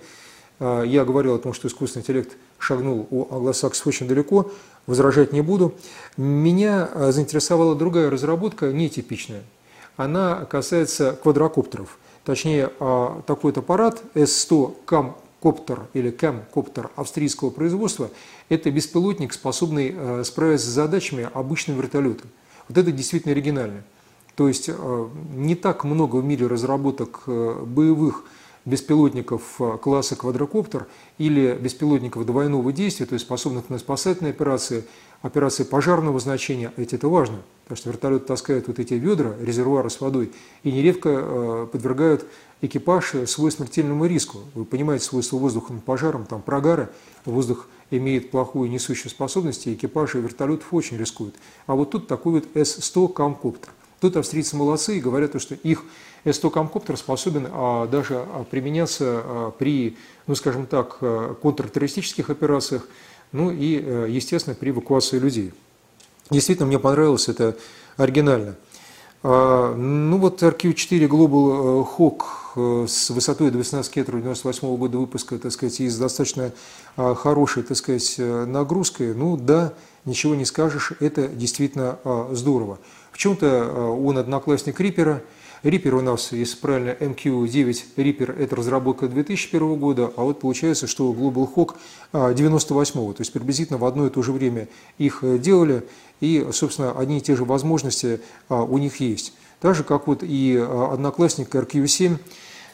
Я 0.60 1.04
говорил 1.04 1.34
о 1.34 1.38
том, 1.38 1.52
что 1.52 1.68
искусственный 1.68 2.02
интеллект 2.02 2.36
шагнул 2.58 3.06
у 3.10 3.34
англосаксов 3.34 3.86
очень 3.86 4.06
далеко, 4.06 4.50
возражать 4.86 5.32
не 5.32 5.40
буду. 5.40 5.74
Меня 6.16 7.12
заинтересовала 7.12 7.74
другая 7.74 8.10
разработка, 8.10 8.72
нетипичная. 8.72 9.42
Она 9.96 10.44
касается 10.44 11.18
квадрокоптеров. 11.22 11.98
Точнее, 12.24 12.68
такой 13.26 13.50
вот 13.50 13.58
аппарат 13.58 14.02
S100 14.14 14.76
CAM 14.86 15.14
коптер 15.42 15.88
или 15.92 16.10
CAM-коптер 16.10 16.90
австрийского 16.96 17.50
производства– 17.50 18.10
это 18.48 18.70
беспилотник, 18.70 19.32
способный 19.34 20.24
справиться 20.24 20.66
с 20.66 20.70
задачами 20.70 21.28
обычного 21.34 21.82
вертолета. 21.82 22.24
Вот 22.68 22.78
это 22.78 22.92
действительно 22.92 23.32
оригинально. 23.32 23.84
То 24.36 24.48
есть 24.48 24.70
не 25.34 25.54
так 25.54 25.84
много 25.84 26.16
в 26.16 26.24
мире 26.24 26.46
разработок 26.46 27.24
боевых 27.26 28.24
беспилотников 28.64 29.60
класса 29.82 30.16
квадрокоптер 30.16 30.86
или 31.18 31.58
беспилотников 31.60 32.24
двойного 32.24 32.72
действия, 32.72 33.06
то 33.06 33.14
есть 33.14 33.26
способных 33.26 33.68
на 33.68 33.78
спасательные 33.78 34.30
операции, 34.30 34.84
операции 35.22 35.64
пожарного 35.64 36.18
значения, 36.18 36.72
ведь 36.76 36.92
это 36.94 37.08
важно, 37.08 37.38
потому 37.64 37.76
что 37.76 37.90
вертолет 37.90 38.26
таскает 38.26 38.66
вот 38.68 38.78
эти 38.78 38.94
ведра, 38.94 39.34
резервуары 39.40 39.90
с 39.90 40.00
водой, 40.00 40.32
и 40.62 40.72
нередко 40.72 41.68
подвергают 41.70 42.26
экипаж 42.62 43.14
свой 43.26 43.50
смертельному 43.50 44.06
риску. 44.06 44.38
Вы 44.54 44.64
понимаете 44.64 45.04
свойство 45.04 45.36
воздуха 45.36 45.72
над 45.74 45.84
пожаром, 45.84 46.24
там 46.24 46.40
прогары, 46.40 46.88
воздух 47.26 47.68
имеет 47.90 48.30
плохую 48.30 48.70
несущую 48.70 49.10
способность, 49.10 49.66
и 49.66 49.74
экипажи 49.74 50.20
вертолетов 50.20 50.72
очень 50.72 50.96
рискуют. 50.96 51.34
А 51.66 51.74
вот 51.74 51.90
тут 51.90 52.06
такой 52.06 52.32
вот 52.40 52.44
С-100 52.54 53.12
камкоптер. 53.12 53.70
Тут 54.00 54.16
австрийцы 54.16 54.56
молодцы 54.56 54.98
и 54.98 55.00
говорят, 55.00 55.40
что 55.40 55.54
их 55.54 55.84
С-100 56.24 56.50
камкоптер 56.50 56.96
способен 56.96 57.48
а, 57.50 57.86
даже 57.86 58.16
а, 58.16 58.44
применяться 58.44 59.04
а, 59.04 59.50
при, 59.50 59.96
ну 60.26 60.34
скажем 60.34 60.66
так, 60.66 60.98
контртеррористических 61.42 62.30
операциях, 62.30 62.86
ну 63.32 63.50
и, 63.50 63.80
а, 63.82 64.06
естественно, 64.06 64.54
при 64.54 64.70
эвакуации 64.70 65.18
людей. 65.18 65.52
Действительно, 66.30 66.66
мне 66.66 66.78
понравилось 66.78 67.28
это 67.28 67.56
оригинально. 67.96 68.56
Ну 69.24 70.18
вот 70.18 70.42
RQ4 70.42 71.08
Global 71.08 71.80
э, 71.80 71.96
Hawk 71.96 72.24
э, 72.56 72.86
с 72.86 73.08
высотой 73.08 73.50
до 73.50 73.56
18 73.56 73.90
км 73.90 74.18
98 74.18 74.76
года 74.76 74.98
выпуска, 74.98 75.38
так 75.38 75.50
сказать, 75.50 75.80
и 75.80 75.88
с 75.88 75.96
достаточно 75.96 76.52
хорошей, 76.94 77.62
так 77.62 77.78
сказать, 77.78 78.16
э, 78.18 78.44
нагрузкой, 78.44 79.14
ну 79.14 79.38
да, 79.38 79.72
ничего 80.04 80.34
не 80.34 80.44
скажешь, 80.44 80.92
это 81.00 81.26
действительно 81.26 81.98
здорово. 82.32 82.78
В 83.12 83.16
чем-то 83.16 83.96
он 83.98 84.18
одноклассник 84.18 84.78
Рипера, 84.78 85.22
Reaper 85.64 85.94
у 85.94 86.02
нас, 86.02 86.32
если 86.32 86.56
правильно, 86.58 86.90
MQ9 86.90 87.84
Reaper– 87.96 88.38
это 88.38 88.54
разработка 88.54 89.08
2001 89.08 89.76
года, 89.76 90.12
а 90.14 90.22
вот 90.22 90.38
получается, 90.38 90.86
что 90.86 91.10
Global 91.10 91.48
Hawk 91.54 92.34
98 92.34 93.00
-го, 93.00 93.14
то 93.14 93.22
есть 93.22 93.32
приблизительно 93.32 93.78
в 93.78 93.86
одно 93.86 94.06
и 94.06 94.10
то 94.10 94.22
же 94.22 94.32
время 94.32 94.68
их 94.98 95.24
делали 95.40 95.82
и, 96.20 96.46
собственно, 96.52 96.92
одни 96.92 97.16
и 97.16 97.20
те 97.22 97.34
же 97.34 97.44
возможности 97.44 98.20
а, 98.50 98.62
у 98.62 98.76
них 98.76 99.00
есть. 99.00 99.32
Так 99.60 99.74
же, 99.74 99.84
как 99.84 100.06
вот 100.06 100.22
и 100.22 100.58
а, 100.60 100.92
одноклассник 100.92 101.54
RQ7, 101.54 102.18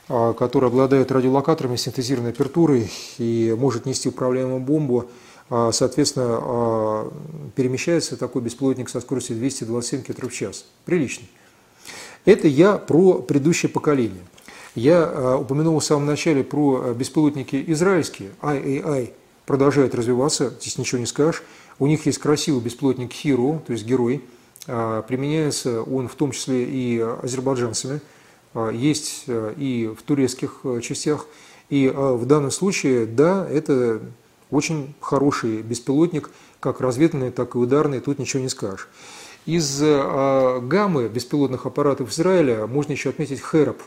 а, 0.08 0.32
который 0.32 0.68
обладает 0.68 1.12
радиолокаторами 1.12 1.76
синтезированной 1.76 2.32
апертурой 2.32 2.90
и 3.18 3.54
может 3.56 3.86
нести 3.86 4.08
управляемую 4.08 4.60
бомбу, 4.60 5.06
соответственно, 5.48 7.10
перемещается 7.56 8.16
такой 8.16 8.40
беспилотник 8.40 8.88
со 8.88 9.00
скоростью 9.00 9.34
227 9.34 10.02
км 10.02 10.28
в 10.28 10.32
час. 10.32 10.64
Прилично. 10.84 11.26
Это 12.24 12.48
я 12.48 12.76
про 12.76 13.14
предыдущее 13.14 13.70
поколение. 13.70 14.22
Я 14.74 15.36
упомянул 15.36 15.78
в 15.78 15.84
самом 15.84 16.06
начале 16.06 16.44
про 16.44 16.94
беспилотники 16.94 17.64
израильские, 17.66 18.30
IAI 18.40 19.12
продолжает 19.50 19.96
развиваться, 19.96 20.54
здесь 20.60 20.78
ничего 20.78 21.00
не 21.00 21.06
скажешь. 21.06 21.42
У 21.80 21.88
них 21.88 22.06
есть 22.06 22.18
красивый 22.18 22.62
бесплотник 22.62 23.10
Hero, 23.10 23.60
то 23.66 23.72
есть 23.72 23.84
герой. 23.84 24.22
А, 24.68 25.02
применяется 25.02 25.82
он 25.82 26.06
в 26.06 26.14
том 26.14 26.30
числе 26.30 26.64
и 26.64 27.00
азербайджанцами, 27.00 28.00
а, 28.54 28.70
есть 28.70 29.24
а, 29.26 29.52
и 29.56 29.88
в 29.88 30.02
турецких 30.02 30.60
частях. 30.82 31.26
И 31.68 31.88
в 31.88 32.26
данном 32.26 32.52
случае, 32.52 33.06
да, 33.06 33.44
это 33.48 34.00
очень 34.52 34.94
хороший 35.00 35.62
беспилотник, 35.62 36.30
как 36.60 36.80
разведанный, 36.80 37.32
так 37.32 37.56
и 37.56 37.58
ударный, 37.58 37.98
тут 37.98 38.20
ничего 38.20 38.42
не 38.42 38.48
скажешь. 38.48 38.88
Из 39.46 39.80
гаммы 39.80 41.08
беспилотных 41.08 41.66
аппаратов 41.66 42.10
Израиля 42.10 42.66
можно 42.66 42.92
еще 42.92 43.08
отметить 43.08 43.40
Хероб. 43.40 43.80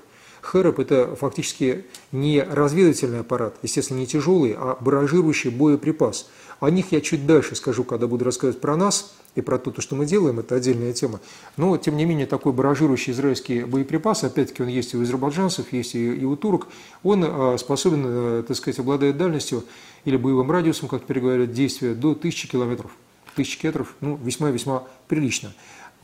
Хероб– 0.52 0.80
это 0.80 1.16
фактически 1.16 1.86
не 2.12 2.42
разведывательный 2.42 3.22
аппарат, 3.22 3.56
естественно, 3.62 4.00
не 4.00 4.08
тяжелый, 4.08 4.56
а 4.58 4.78
баражирующий 4.80 5.52
боеприпас– 5.52 6.28
о 6.64 6.70
них 6.70 6.94
я 6.94 7.02
чуть 7.02 7.26
дальше 7.26 7.56
скажу, 7.56 7.84
когда 7.84 8.08
буду 8.08 8.24
рассказывать 8.24 8.62
про 8.62 8.78
нас 8.78 9.16
и 9.36 9.42
про 9.42 9.58
то, 9.58 9.82
что 9.82 9.98
мы 9.98 10.06
делаем, 10.06 10.40
это 10.40 10.56
отдельная 10.56 10.94
тема. 10.94 11.20
Но, 11.58 11.76
тем 11.76 11.98
не 11.98 12.06
менее, 12.06 12.26
такой 12.26 12.54
баражирующий 12.54 13.12
израильский 13.12 13.66
боеприпас, 13.66 14.24
опять-таки 14.24 14.64
он 14.64 14.70
есть 14.70 14.94
и 14.94 14.98
у 14.98 15.02
азербайджанцев, 15.02 15.74
есть 15.74 15.94
и 15.94 16.24
у 16.24 16.38
турок, 16.38 16.70
он 17.04 17.26
а, 17.28 17.58
способен, 17.58 18.06
э, 18.06 18.44
так 18.48 18.56
сказать, 18.56 18.80
обладает 18.80 19.18
дальностью 19.18 19.66
или 20.06 20.16
боевым 20.16 20.50
радиусом, 20.50 20.88
как 20.88 21.04
теперь 21.04 21.20
говорят, 21.20 21.52
действия 21.52 21.94
до 21.96 22.12
1000 22.12 22.48
километров. 22.48 22.92
1000 23.34 23.58
километров, 23.58 23.96
ну, 24.02 24.16
весьма-весьма 24.24 24.84
прилично. 25.08 25.54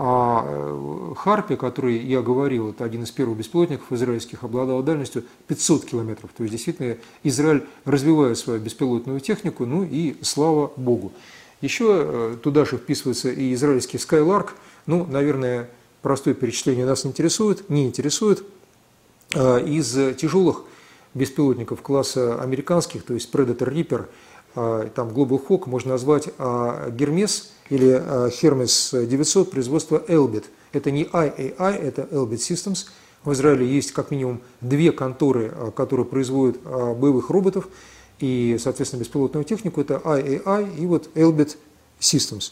А 0.02 0.46
э, 0.48 1.14
Харпи, 1.18 1.58
который 1.58 1.98
я 1.98 2.22
говорил, 2.22 2.70
это 2.70 2.86
один 2.86 3.04
из 3.04 3.12
первых 3.12 3.38
беспилотников 3.38 3.92
израильских, 3.92 4.46
обладал 4.46 4.82
дальностью 4.82 5.26
500 5.48 5.86
километров. 5.86 6.30
То 6.38 6.44
есть, 6.44 6.54
действительно, 6.54 6.96
Израиль 7.24 7.66
развивает 7.84 8.38
свою 8.38 8.62
беспилотную 8.62 9.20
технику, 9.20 9.66
ну 9.66 9.84
и 9.84 10.16
слава 10.22 10.72
Богу. 10.78 11.12
Еще 11.60 11.86
э, 11.90 12.38
туда 12.42 12.64
же 12.64 12.78
вписывается 12.78 13.30
и 13.30 13.54
израильский 13.54 13.98
Skylark. 13.98 14.52
Ну, 14.86 15.06
наверное, 15.06 15.70
простое 16.02 16.34
перечисление 16.34 16.86
нас 16.86 17.06
интересует, 17.06 17.70
не 17.70 17.86
интересует. 17.86 18.46
А 19.36 19.58
из 19.58 19.92
тяжелых 20.16 20.64
беспилотников 21.14 21.82
класса 21.82 22.42
американских, 22.42 23.04
то 23.04 23.14
есть 23.14 23.34
Predator 23.34 23.70
Reaper, 23.70 24.06
там 24.54 25.10
Global 25.10 25.42
Hawk 25.48 25.70
можно 25.70 25.92
назвать 25.92 26.30
Гермес– 26.38 27.52
или 27.70 28.02
Hermes 28.42 29.06
900 29.06 29.52
производства 29.52 30.04
Elbit. 30.08 30.46
Это 30.74 30.92
не 30.92 31.04
IAI, 31.04 31.76
это 31.76 32.08
Elbit 32.12 32.38
Systems. 32.38 32.88
В 33.24 33.34
Израиле 33.34 33.68
есть 33.68 33.92
как 33.92 34.12
минимум 34.12 34.42
две 34.62 34.92
конторы, 34.92 35.54
которые 35.76 36.06
производят 36.06 36.62
боевых 36.62 37.30
роботов 37.30 37.68
и, 38.20 38.58
соответственно, 38.60 39.02
беспилотную 39.02 39.46
технику. 39.46 39.82
Это 39.82 39.96
IAI 40.04 40.78
и 40.78 40.86
вот 40.86 41.10
Elbit 41.16 41.58
Systems. 42.00 42.52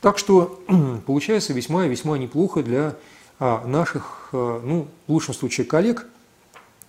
Так 0.00 0.18
что 0.18 0.60
получается 1.06 1.52
весьма 1.52 1.86
и 1.86 1.88
весьма 1.88 2.18
неплохо 2.18 2.62
для 2.62 2.96
наших, 3.38 4.30
ну, 4.32 4.88
в 5.06 5.12
лучшем 5.12 5.34
случае 5.34 5.66
коллег, 5.66 6.06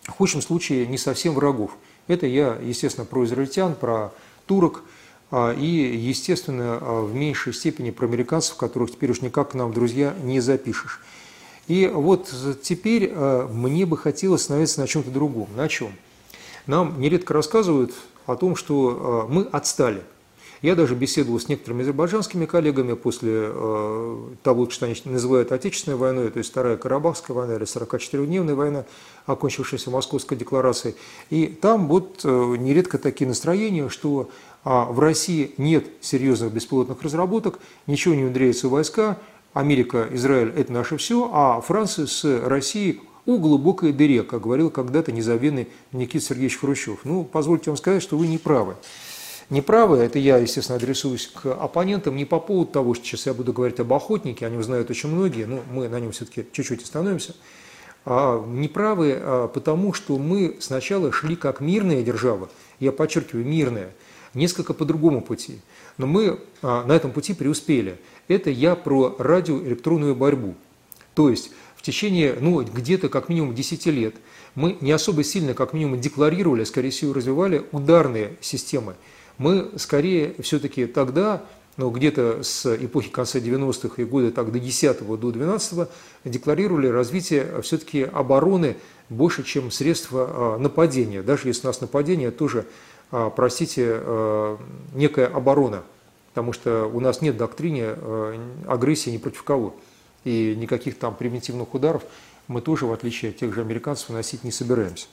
в 0.04 0.12
худшем 0.12 0.42
случае 0.42 0.88
не 0.88 0.98
совсем 0.98 1.34
врагов. 1.34 1.72
Это 2.08 2.26
я, 2.26 2.58
естественно, 2.64 3.06
про 3.06 3.26
израильтян, 3.26 3.76
про 3.76 4.14
турок– 4.48 4.84
а, 5.30 5.54
и, 5.54 5.66
естественно, 5.66 6.80
а, 6.80 7.01
в 7.01 7.13
меньшей 7.13 7.54
степени 7.54 7.92
про 7.92 8.06
американцев, 8.06 8.56
которых 8.56 8.92
теперь 8.92 9.12
уж 9.12 9.22
никак 9.22 9.51
к 9.51 9.54
нам, 9.56 9.74
друзья, 9.74 10.16
не 10.24 10.39
запишешь. 10.39 11.01
И 11.68 11.88
вот 11.88 12.34
теперь 12.62 13.12
а, 13.13 13.48
мне 13.48 13.86
бы 13.86 13.98
хотелось 13.98 14.42
остановиться 14.42 14.80
на 14.80 14.88
чем-то 14.88 15.12
другом. 15.12 15.50
На 15.56 15.68
чем? 15.68 15.92
Нам 16.66 17.00
нередко 17.00 17.34
рассказывают 17.34 17.94
о 18.25 18.36
том, 18.36 18.56
что 18.56 19.27
мы 19.30 19.44
отстали– 19.44 20.01
я 20.62 20.76
даже 20.76 20.96
беседовал 20.96 21.40
с 21.40 21.48
некоторыми 21.48 21.84
азербайджанскими 21.84 22.46
коллегами 22.46 22.94
после 22.94 23.32
э, 23.34 24.28
того, 24.44 24.70
что 24.70 24.86
они 24.86 24.96
называют 25.06 25.52
Отечественной 25.52 25.98
войной, 25.98 26.30
то 26.32 26.40
есть 26.40 26.52
Вторая 26.52 26.78
Карабахская 26.78 27.36
война 27.36 27.56
или 27.56 27.64
44-дневная 27.64 28.56
война, 28.56 28.86
окончившаяся 29.26 29.92
Московской 29.92 30.38
декларацией. 30.38 30.96
И 31.30 31.48
там 31.48 31.88
вот 31.88 32.22
э, 32.24 32.56
нередко 32.58 32.98
такие 32.98 33.28
настроения, 33.28 33.90
что 33.90 34.30
а, 34.64 34.86
в 34.86 35.00
России 35.00 35.54
нет 35.58 35.86
серьезных 36.02 36.52
беспилотных 36.52 37.02
разработок, 37.02 37.60
ничего 37.86 38.16
не 38.16 38.24
внедряется 38.24 38.68
в 38.68 38.72
войска, 38.72 39.18
Америка, 39.54 40.08
Израиль– 40.12 40.54
это 40.56 40.72
наше 40.72 40.98
все, 40.98 41.30
а 41.34 41.62
Франция 41.62 42.06
с 42.06 42.24
Россией 42.46 43.02
у 43.26 43.38
глубокой 43.40 43.92
дыре, 43.92 44.24
как 44.24 44.42
говорил 44.42 44.70
когда-то 44.70 45.12
незабвенный 45.12 45.68
Никита 45.92 46.26
Сергеевич 46.26 46.60
Хрущев. 46.60 47.00
Ну, 47.04 47.24
позвольте 47.24 47.70
вам 47.70 47.78
сказать, 47.78 48.04
что 48.04 48.18
вы 48.18 48.28
не 48.28 48.38
правы 48.38 48.76
неправы. 49.50 49.98
Это 49.98 50.20
я, 50.20 50.38
естественно, 50.38 50.77
адресуюсь 50.77 51.27
к 51.27 51.46
оппонентам 51.51 52.16
не 52.16 52.25
по 52.25 52.39
поводу 52.39 52.72
того, 52.72 52.94
что 52.94 53.06
сейчас 53.06 53.25
я 53.25 53.34
буду 53.34 53.54
говорить 53.54 53.80
об 53.80 53.92
охотнике, 53.94 54.46
о 54.46 54.50
нем 54.50 54.63
знают 54.63 54.89
очень 54.89 55.10
многие, 55.10 55.46
но 55.46 55.62
мы 55.72 55.88
на 55.88 56.00
нем 56.00 56.12
все-таки 56.12 56.46
чуть-чуть 56.51 56.84
остановимся. 56.84 57.36
А 58.06 58.44
неправы 58.46 59.18
а, 59.20 59.48
потому, 59.48 59.94
что 59.94 60.18
мы 60.18 60.58
сначала 60.60 61.12
шли 61.12 61.36
как 61.36 61.60
мирная 61.60 62.04
держава, 62.04 62.50
я 62.80 62.92
подчеркиваю, 62.92 63.46
мирная, 63.46 63.94
несколько 64.34 64.74
по 64.74 64.86
другому 64.86 65.22
пути. 65.22 65.60
Но 65.98 66.08
мы 66.08 66.39
а, 66.62 66.86
на 66.86 66.94
этом 66.94 67.12
пути 67.12 67.34
преуспели. 67.34 68.00
Это 68.27 68.50
я 68.50 68.75
про 68.75 69.16
радиоэлектронную 69.18 70.16
борьбу. 70.16 70.56
То 71.16 71.30
есть 71.30 71.51
в 71.75 71.82
течение, 71.82 72.38
ну, 72.39 72.62
где-то 72.62 73.10
как 73.10 73.30
минимум 73.30 73.56
10 73.56 73.86
лет 73.88 74.16
мы 74.56 74.77
не 74.82 74.92
особо 74.92 75.24
сильно, 75.24 75.54
как 75.54 75.74
минимум, 75.74 76.00
декларировали, 76.00 76.63
скорее 76.63 76.89
всего, 76.89 77.13
развивали 77.13 77.66
ударные 77.72 78.38
системы. 78.42 78.96
Мы 79.38 79.72
скорее 79.77 80.36
все-таки 80.41 80.86
тогда 80.86 81.44
но 81.77 81.91
где-то 81.91 82.41
с 82.41 82.65
эпохи 82.75 83.10
конца 83.10 83.38
90-х 83.38 84.01
и 84.01 84.06
года 84.06 84.32
так, 84.32 84.51
до 84.51 84.60
10 84.60 85.08
до 85.20 85.32
12 85.32 85.88
декларировали 86.25 86.88
развитие 86.88 87.62
все-таки 87.62 88.01
обороны 88.01 88.77
больше, 89.10 89.44
чем 89.44 89.70
средства 89.70 90.27
а, 90.27 90.58
нападения. 90.58 91.22
Даже 91.22 91.48
если 91.48 91.67
у 91.67 91.70
нас 91.70 91.79
нападение, 91.79 92.32
тоже, 92.32 92.65
а, 93.12 93.29
простите, 93.29 93.86
а, 93.94 94.58
некая 94.96 95.27
оборона, 95.27 95.84
потому 96.29 96.51
что 96.51 96.89
у 96.91 97.00
нас 97.00 97.22
нет 97.22 97.38
доктрины 97.38 97.96
агрессии 98.67 99.12
ни 99.12 99.17
против 99.17 99.44
кого. 99.44 99.75
И 100.24 100.56
никаких 100.58 100.98
там 100.98 101.15
примитивных 101.15 101.74
ударов 101.74 102.03
мы 102.48 102.62
тоже, 102.62 102.86
в 102.86 102.91
отличие 102.91 103.32
от 103.32 103.38
тех 103.38 103.53
же 103.53 103.62
американцев, 103.62 104.10
носить 104.10 104.44
не 104.44 104.51
собираемся. 104.51 105.08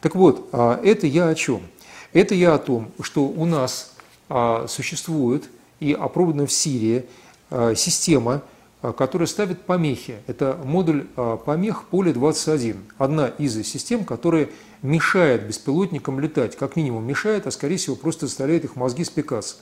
Так 0.00 0.14
вот, 0.14 0.48
это 0.52 1.06
я 1.06 1.28
о 1.28 1.34
чем? 1.34 1.62
Это 2.12 2.34
я 2.34 2.54
о 2.54 2.58
том, 2.58 2.90
что 3.02 3.24
у 3.24 3.44
нас 3.44 3.94
существует 4.68 5.48
и 5.80 5.92
опробована 5.92 6.46
в 6.46 6.52
Сирии 6.52 7.06
э, 7.50 7.74
система, 7.74 8.42
э, 8.82 8.92
которая 8.96 9.26
ставит 9.26 9.62
помехи. 9.62 10.18
Это 10.28 10.56
модуль 10.62 11.06
помех 11.44 11.84
поле 11.88 12.12
21. 12.12 12.76
Одна 12.98 13.26
из 13.26 13.54
систем, 13.66 14.04
которая 14.04 14.48
мешает 14.82 15.46
беспилотникам 15.46 16.20
летать. 16.20 16.56
Как 16.56 16.76
минимум 16.76 17.04
мешает, 17.04 17.46
а 17.46 17.50
скорее 17.50 17.76
всего 17.76 17.96
просто 17.96 18.26
заставляет 18.26 18.64
их 18.64 18.76
мозги 18.76 19.04
спекаться. 19.04 19.56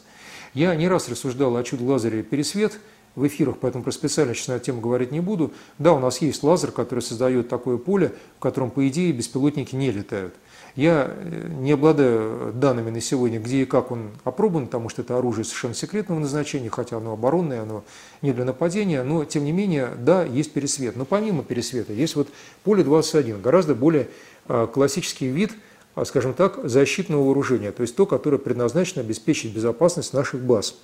Я 0.54 0.74
не 0.74 0.88
раз 0.88 1.08
рассуждал 1.08 1.56
о 1.56 1.62
чудо-лазере 1.62 2.22
«Пересвет», 2.22 2.78
в 3.14 3.26
эфирах, 3.26 3.56
поэтому 3.60 3.82
про 3.82 3.90
специально 3.90 4.34
сейчас 4.34 4.48
на 4.48 4.52
эту 4.52 4.66
тему 4.66 4.80
говорить 4.80 5.10
не 5.10 5.20
буду. 5.20 5.52
Да, 5.78 5.92
у 5.92 5.98
нас 5.98 6.20
есть 6.20 6.42
лазер, 6.42 6.70
который 6.70 7.00
создает 7.00 7.48
такое 7.48 7.76
поле, 7.76 8.14
в 8.36 8.40
котором, 8.40 8.70
по 8.70 8.86
идее, 8.86 9.12
беспилотники 9.12 9.74
не 9.74 9.90
летают. 9.90 10.34
Я 10.78 11.10
э, 11.12 11.48
не 11.58 11.72
обладаю 11.72 12.52
данными 12.54 12.90
на 12.90 13.00
сегодня, 13.00 13.40
где 13.40 13.62
и 13.62 13.64
как 13.64 13.90
он 13.90 14.12
опробован, 14.22 14.66
потому 14.66 14.88
что 14.88 15.02
это 15.02 15.18
оружие 15.18 15.44
совершенно 15.44 15.74
секретного 15.74 16.20
назначения, 16.20 16.70
хотя 16.70 16.98
оно 16.98 17.14
оборонное, 17.14 17.62
оно 17.62 17.82
не 18.22 18.32
для 18.32 18.44
нападения, 18.44 19.02
но 19.02 19.24
тем 19.24 19.44
не 19.44 19.50
менее, 19.50 19.90
да, 19.98 20.22
есть 20.22 20.52
пересвет. 20.52 20.94
Но 20.94 21.04
помимо 21.04 21.42
пересвета 21.42 21.92
есть 21.92 22.14
вот 22.14 22.28
поле 22.62 22.84
21, 22.84 23.42
гораздо 23.42 23.74
более 23.74 24.06
а, 24.46 24.68
классический 24.68 25.26
вид, 25.26 25.50
а, 25.96 26.04
скажем 26.04 26.32
так, 26.32 26.60
защитного 26.62 27.24
вооружения, 27.24 27.72
то 27.72 27.82
есть 27.82 27.96
то, 27.96 28.06
которое 28.06 28.38
предназначено 28.38 29.00
обеспечить 29.00 29.52
безопасность 29.52 30.12
наших 30.12 30.42
баз. 30.42 30.76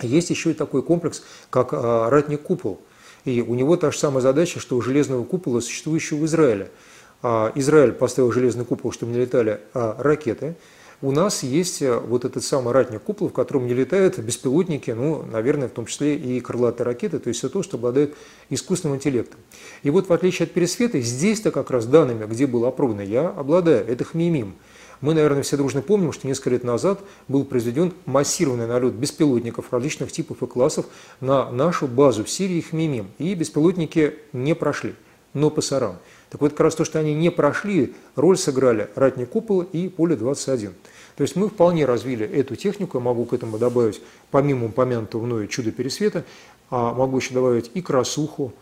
Есть 0.00 0.30
еще 0.30 0.50
и 0.50 0.54
такой 0.54 0.82
комплекс, 0.82 1.22
как 1.48 1.68
а, 1.74 2.10
ратник-купол. 2.10 2.80
И 3.24 3.40
у 3.40 3.54
него 3.54 3.76
та 3.76 3.92
же 3.92 3.98
самая 3.98 4.20
задача, 4.20 4.58
что 4.58 4.76
у 4.76 4.82
железного 4.82 5.22
купола, 5.22 5.60
существующего 5.60 6.18
в 6.18 6.26
Израиле– 6.26 6.72
Израиль 7.22 7.92
поставил 7.92 8.32
железный 8.32 8.64
купол, 8.64 8.92
чтобы 8.92 9.12
не 9.12 9.20
летали 9.20 9.60
а, 9.74 9.96
ракеты. 9.98 10.56
У 11.02 11.10
нас 11.10 11.42
есть 11.42 11.82
э, 11.82 11.98
вот 11.98 12.24
этот 12.24 12.44
самый 12.44 12.72
ратник 12.72 13.02
купол, 13.02 13.28
в 13.28 13.32
котором 13.32 13.66
не 13.66 13.74
летают 13.74 14.20
беспилотники, 14.20 14.92
ну, 14.92 15.24
наверное, 15.24 15.66
в 15.66 15.72
том 15.72 15.86
числе 15.86 16.14
и 16.16 16.40
крылатые 16.40 16.84
ракеты, 16.84 17.18
то 17.18 17.26
есть 17.26 17.40
все 17.40 17.48
то, 17.48 17.64
что 17.64 17.76
обладает 17.76 18.14
искусственным 18.50 18.96
интеллектом. 18.96 19.40
И 19.82 19.90
вот 19.90 20.08
в 20.08 20.12
отличие 20.12 20.44
от 20.46 20.52
пересвета, 20.52 21.00
здесь-то 21.00 21.50
как 21.50 21.72
раз 21.72 21.86
данными, 21.86 22.24
где 22.26 22.46
было 22.46 22.68
опробовано, 22.68 23.00
я 23.00 23.30
обладаю, 23.30 23.84
это 23.84 24.04
хмимим. 24.04 24.54
Мы, 25.00 25.14
наверное, 25.14 25.42
все 25.42 25.56
дружно 25.56 25.82
помним, 25.82 26.12
что 26.12 26.28
несколько 26.28 26.50
лет 26.50 26.62
назад 26.62 27.00
был 27.26 27.44
произведен 27.44 27.92
массированный 28.06 28.68
налет 28.68 28.94
беспилотников 28.94 29.72
различных 29.72 30.12
типов 30.12 30.40
и 30.44 30.46
классов 30.46 30.86
на 31.20 31.50
нашу 31.50 31.88
базу 31.88 32.22
в 32.22 32.30
Сирии 32.30 32.60
Хмимим. 32.60 33.10
И 33.18 33.34
беспилотники 33.34 34.14
не 34.32 34.54
прошли, 34.54 34.94
но 35.34 35.50
по 35.50 35.60
сарам. 35.60 35.98
Так 36.32 36.40
вот, 36.40 36.52
как 36.52 36.60
раз 36.60 36.74
то, 36.74 36.86
что 36.86 36.98
они 36.98 37.12
не 37.12 37.30
прошли, 37.30 37.92
роль 38.16 38.38
сыграли 38.38 38.88
ратник 38.94 39.28
купол 39.28 39.60
и 39.60 39.90
поле 39.90 40.16
21. 40.16 40.72
То 41.14 41.22
есть 41.24 41.36
мы 41.36 41.50
вполне 41.50 41.84
развили 41.84 42.26
эту 42.26 42.56
технику, 42.56 42.96
я 42.96 43.04
могу 43.04 43.26
к 43.26 43.34
этому 43.34 43.58
добавить, 43.58 44.00
помимо 44.30 44.68
упомянутого 44.68 45.26
мною 45.26 45.46
чудо 45.46 45.72
пересвета, 45.72 46.24
а 46.70 46.94
могу 46.94 47.18
еще 47.18 47.34
добавить 47.34 47.70
и 47.74 47.82
красуху, 47.82 48.54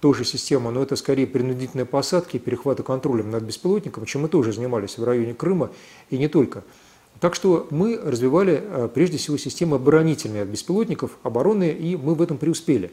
тоже 0.00 0.24
система, 0.24 0.70
но 0.70 0.82
это 0.82 0.96
скорее 0.96 1.26
принудительные 1.26 1.84
посадки 1.84 2.36
и 2.36 2.38
перехвата 2.38 2.82
контролем 2.82 3.30
над 3.30 3.42
беспилотником, 3.42 4.06
чем 4.06 4.22
мы 4.22 4.28
тоже 4.28 4.54
занимались 4.54 4.96
в 4.96 5.04
районе 5.04 5.34
Крыма 5.34 5.70
и 6.08 6.16
не 6.16 6.28
только. 6.28 6.64
Так 7.20 7.34
что 7.34 7.66
мы 7.68 7.98
развивали 7.98 8.62
э, 8.64 8.88
прежде 8.94 9.18
всего 9.18 9.36
системы 9.36 9.76
оборонительные 9.76 10.44
от 10.44 10.48
беспилотников, 10.48 11.18
оборонные, 11.24 11.76
и 11.76 11.94
мы 11.94 12.14
в 12.14 12.22
этом 12.22 12.38
преуспели. 12.38 12.90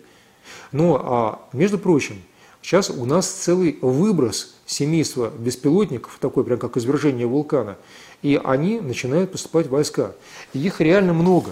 Но, 0.74 1.02
а, 1.02 1.48
между 1.54 1.78
прочим, 1.78 2.17
Сейчас 2.65 2.89
у 2.89 3.06
нас 3.06 3.28
целый 3.30 3.78
выброс 3.80 4.56
семейства 4.65 5.32
беспилотников, 5.38 6.17
такой 6.19 6.43
прям 6.43 6.58
как 6.58 6.78
извержение 6.78 7.28
вулкана, 7.28 7.78
и 8.23 8.41
они 8.43 8.80
начинают 8.80 9.32
поступать 9.32 9.67
в 9.67 9.69
войска. 9.69 10.15
И 10.51 10.58
их 10.58 10.82
реально 10.82 11.13
много. 11.13 11.51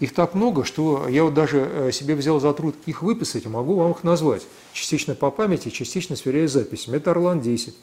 Их 0.00 0.12
так 0.12 0.34
много, 0.34 0.64
что 0.64 1.06
я 1.06 1.22
вот 1.22 1.34
даже 1.34 1.58
э, 1.60 1.92
себе 1.92 2.16
взял 2.16 2.40
за 2.40 2.52
труд 2.54 2.74
их 2.86 3.02
выписать 3.02 3.46
могу 3.46 3.76
вам 3.76 3.92
их 3.92 4.02
назвать. 4.02 4.42
Частично 4.72 5.14
по 5.14 5.30
памяти, 5.30 5.68
частично 5.68 6.16
сверяя 6.16 6.48
записями. 6.48 6.96
Это 6.96 7.12
Орлан-10, 7.12 7.74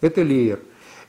это 0.00 0.22
Леер, 0.22 0.60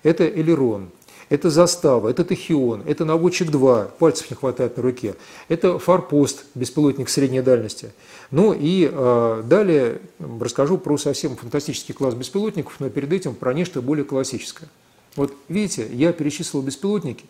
это 0.04 0.28
Элерон, 0.28 0.90
это 1.34 1.50
застава, 1.50 2.10
это 2.10 2.24
тахион, 2.24 2.84
это 2.86 3.06
наводчик 3.06 3.50
2, 3.50 3.86
пальцев 3.98 4.30
не 4.30 4.36
хватает 4.36 4.78
на 4.78 4.84
руке, 4.84 5.16
это 5.50 5.80
форпост, 5.80 6.46
беспилотник 6.54 7.10
средней 7.10 7.42
дальности. 7.42 7.92
Ну 8.30 8.54
и 8.54 8.88
э, 8.92 9.44
далее 9.44 10.02
расскажу 10.20 10.78
про 10.78 10.96
совсем 11.00 11.36
фантастический 11.36 11.96
класс 11.96 12.14
беспилотников, 12.14 12.80
но 12.80 12.88
перед 12.92 13.12
этим 13.12 13.34
про 13.34 13.52
нечто 13.56 13.82
более 13.82 14.06
классическое. 14.06 14.70
Вот 15.16 15.34
видите, 15.50 15.88
я 15.92 16.14
перечислил 16.14 16.62
беспилотники, 16.62 17.26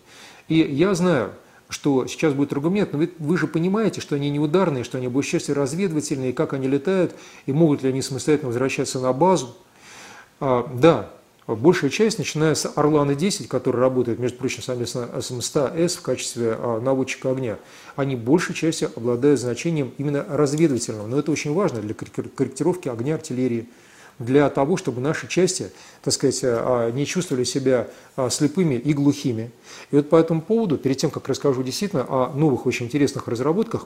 и 0.49 0.55
я 0.55 0.93
знаю, 0.95 1.31
что 1.69 2.05
сейчас 2.05 2.33
будет 2.33 2.51
аргумент, 2.51 2.91
но 2.91 2.99
вы, 2.99 3.09
вы 3.19 3.37
же 3.37 3.47
понимаете, 3.47 4.01
что 4.01 4.15
они 4.15 4.29
не 4.29 4.39
ударные, 4.39 4.83
что 4.83 4.97
они 4.97 5.07
больше 5.07 5.31
части 5.31 5.51
разведывательные, 5.51 6.33
как 6.33 6.51
они 6.51 6.67
летают, 6.67 7.15
и 7.45 7.53
могут 7.53 7.83
ли 7.83 7.89
они 7.89 8.01
самостоятельно 8.01 8.49
возвращаться 8.49 8.99
на 8.99 9.13
базу. 9.13 9.55
А, 10.41 10.69
да, 10.73 11.09
Большая 11.45 11.89
часть, 11.89 12.19
начиная 12.19 12.56
с 12.56 12.71
Орлана-10, 12.73 13.47
который 13.47 13.82
работает, 13.82 14.17
между 14.17 14.38
прочим, 14.38 14.63
совместно 14.63 15.10
с 15.21 15.29
М100С 15.29 15.97
в 15.97 16.01
качестве 16.01 16.56
а, 16.58 16.79
наводчика 16.79 17.32
огня, 17.32 17.58
они 17.97 18.15
большей 18.15 18.56
частью 18.56 18.91
обладают 18.95 19.41
значением 19.41 19.93
именно 19.97 20.25
разведывательного. 20.29 21.06
Но 21.08 21.19
это 21.19 21.32
очень 21.32 21.53
важно 21.53 21.82
для 21.82 21.93
корректировки 21.93 22.88
огня 22.88 23.15
артиллерии, 23.15 23.67
для 24.19 24.49
того, 24.49 24.77
чтобы 24.77 25.01
наши 25.01 25.27
части, 25.27 25.71
так 26.01 26.13
сказать, 26.13 26.39
а, 26.43 26.89
не 26.91 27.06
чувствовали 27.06 27.43
себя 27.43 27.89
а, 28.15 28.29
слепыми 28.29 28.75
и 28.75 28.93
глухими. 28.93 29.51
И 29.91 29.97
вот 29.97 30.10
по 30.10 30.15
этому 30.15 30.41
поводу, 30.41 30.77
перед 30.77 30.97
тем, 30.97 31.12
как 31.12 31.27
расскажу 31.27 31.62
действительно 31.62 32.06
о 32.08 32.32
новых 32.34 32.65
очень 32.65 32.86
интересных 32.86 33.27
разработках, 33.27 33.86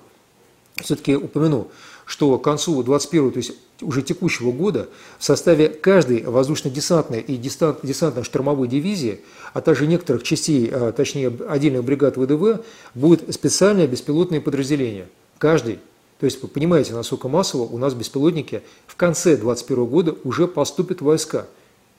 все-таки 0.76 1.16
упомяну, 1.16 1.70
что 2.08 2.38
к 2.40 2.44
концу 2.44 2.82
21 2.82 3.32
то 3.32 3.38
есть 3.38 3.52
уже 3.82 4.02
текущего 4.02 4.52
года 4.52 4.88
в 5.20 5.24
составе 5.24 5.68
каждой 5.68 6.24
воздушно-десантной 6.24 7.20
и 7.20 7.36
десантно-штурмовой 7.38 8.68
дивизии, 8.68 9.20
а 9.54 9.62
также 9.62 9.86
некоторых 9.86 10.24
частей, 10.24 10.70
а, 10.72 10.94
точнее 10.94 11.32
отдельных 11.48 11.84
бригад 11.84 12.18
ВДВ, 12.18 12.64
будет 12.96 13.32
специальное 13.34 13.88
беспилотное 13.88 14.42
подразделение. 14.42 15.08
Каждый. 15.38 15.80
То 16.20 16.26
есть 16.26 16.42
вы 16.42 16.48
понимаете, 16.48 16.94
насколько 16.94 17.28
массово 17.28 17.64
у 17.64 17.78
нас 17.78 17.94
беспилотники 17.94 18.64
в 18.88 18.96
конце 18.96 19.36
2021 19.36 19.86
года 19.86 20.16
уже 20.24 20.48
поступят 20.48 21.02
войска 21.02 21.46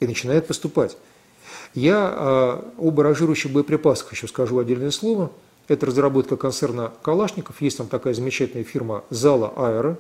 и 0.01 0.07
начинают 0.07 0.47
поступать. 0.47 0.97
Я 1.75 1.97
а, 2.11 2.73
об 2.79 2.95
баражирующих 2.95 3.53
боеприпасах 3.53 4.11
еще 4.13 4.27
скажу 4.27 4.59
отдельное 4.59 4.91
слово– 4.91 5.31
это 5.69 5.87
разработка 5.87 6.37
концерна 6.37 6.93
Калашников. 7.03 7.61
Есть 7.61 7.79
там 7.79 7.89
такая 7.89 8.15
замечательная 8.15 8.65
фирма 8.65 9.05
Зала 9.11 9.53
Аэро. 9.55 9.99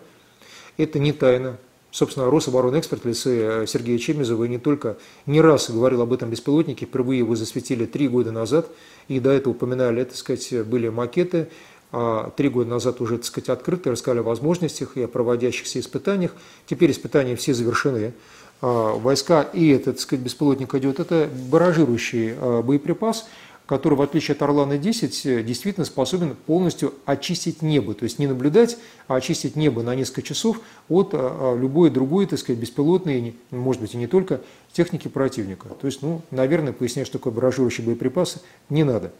Это 0.79 0.99
не 0.99 1.13
тайна. 1.13 1.59
Собственно, 1.91 2.31
Рособоронэксперт 2.31 3.05
в 3.05 3.09
лице 3.09 3.67
Сергея 3.67 3.99
Чемизова 3.99 4.45
не 4.45 4.59
только 4.59 4.99
не 5.27 5.41
раз 5.41 5.71
говорил 5.71 6.03
об 6.03 6.13
этом 6.13 6.29
беспилотнике, 6.29 6.85
впервые 6.85 7.19
его 7.19 7.35
засветили 7.35 7.87
три 7.87 8.09
года 8.09 8.31
назад, 8.31 8.69
и 9.09 9.21
до 9.21 9.31
этого 9.31 9.55
упоминали, 9.55 10.05
так 10.05 10.17
сказать, 10.17 10.67
были 10.67 10.91
макеты, 10.91 11.49
а 11.91 12.31
три 12.37 12.51
года 12.51 12.69
назад 12.69 13.01
уже, 13.01 13.17
так 13.17 13.25
сказать, 13.25 13.49
открыты, 13.49 13.91
рассказали 13.91 14.21
о 14.21 14.23
возможностях 14.23 14.99
и 14.99 15.03
о 15.03 15.09
проводящихся 15.09 15.81
испытаниях. 15.81 16.33
Теперь 16.67 16.91
испытания 16.91 17.37
все 17.37 17.55
завершены. 17.55 18.13
А 18.61 18.93
войска 18.95 19.43
и 19.43 19.71
этот, 19.71 19.97
так 19.97 20.01
сказать, 20.01 20.25
беспилотник 20.25 20.75
идет, 20.75 21.01
это 21.01 21.29
баражирующий 21.49 22.35
а, 22.37 22.63
боеприпас– 22.63 23.27
который, 23.69 23.95
в 23.95 24.03
отличие 24.03 24.35
от 24.35 24.41
Орлана-10, 24.41 25.43
действительно 25.43 25.85
способен 25.85 26.35
полностью 26.47 26.95
очистить 27.05 27.61
небо. 27.61 27.93
То 27.93 28.05
есть 28.05 28.19
не 28.19 28.27
наблюдать, 28.27 28.79
а 29.09 29.17
очистить 29.17 29.57
небо 29.57 29.83
на 29.83 29.95
несколько 29.95 30.23
часов 30.23 30.61
от 30.89 31.11
а, 31.13 31.19
а, 31.53 31.55
любой 31.55 31.91
другой, 31.91 32.25
так 32.25 32.39
сказать, 32.39 32.59
беспилотной, 32.59 33.37
может 33.51 33.83
быть, 33.83 33.93
и 33.93 33.99
не 33.99 34.07
только, 34.07 34.41
техники 34.73 35.09
противника. 35.09 35.69
То 35.69 35.87
есть, 35.87 36.01
ну, 36.01 36.23
наверное, 36.31 36.73
пояснять, 36.73 37.07
что 37.07 37.19
такое 37.19 37.31
баражирующие 37.31 37.85
боеприпасы, 37.85 38.41
не 38.71 38.85
надо. 38.85 39.13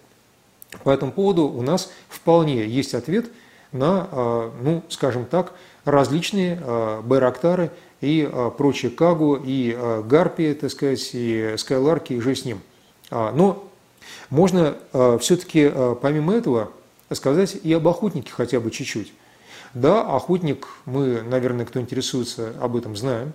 По 0.83 0.91
этому 0.91 1.13
поводу 1.13 1.45
у 1.45 1.61
нас 1.61 1.93
вполне 2.09 2.67
есть 2.67 2.95
ответ 2.95 3.27
на, 3.73 4.51
ну, 4.63 4.83
скажем 4.89 5.27
так, 5.27 5.53
различные 5.85 6.63
байрактары 7.03 7.71
и 8.01 8.31
прочие 8.57 8.91
Кагу, 8.91 9.39
и 9.43 9.77
Гарпии, 10.05 10.53
так 10.55 10.71
сказать, 10.71 11.11
и 11.13 11.55
Скайларки, 11.57 12.15
и 12.15 12.21
же 12.21 12.35
с 12.35 12.45
ним. 12.45 12.61
Но 13.11 13.68
можно 14.31 14.77
все-таки 15.21 15.73
помимо 16.01 16.35
этого 16.35 16.71
сказать 17.13 17.57
и 17.63 17.73
об 17.73 17.87
охотнике 17.89 18.31
хотя 18.33 18.61
бы 18.61 18.71
чуть-чуть. 18.71 19.13
Да, 19.75 20.03
охотник, 20.03 20.67
мы, 20.87 21.23
наверное, 21.23 21.67
кто 21.67 21.81
интересуется 21.81 22.55
об 22.61 22.77
этом, 22.77 22.97
знаем. 22.97 23.33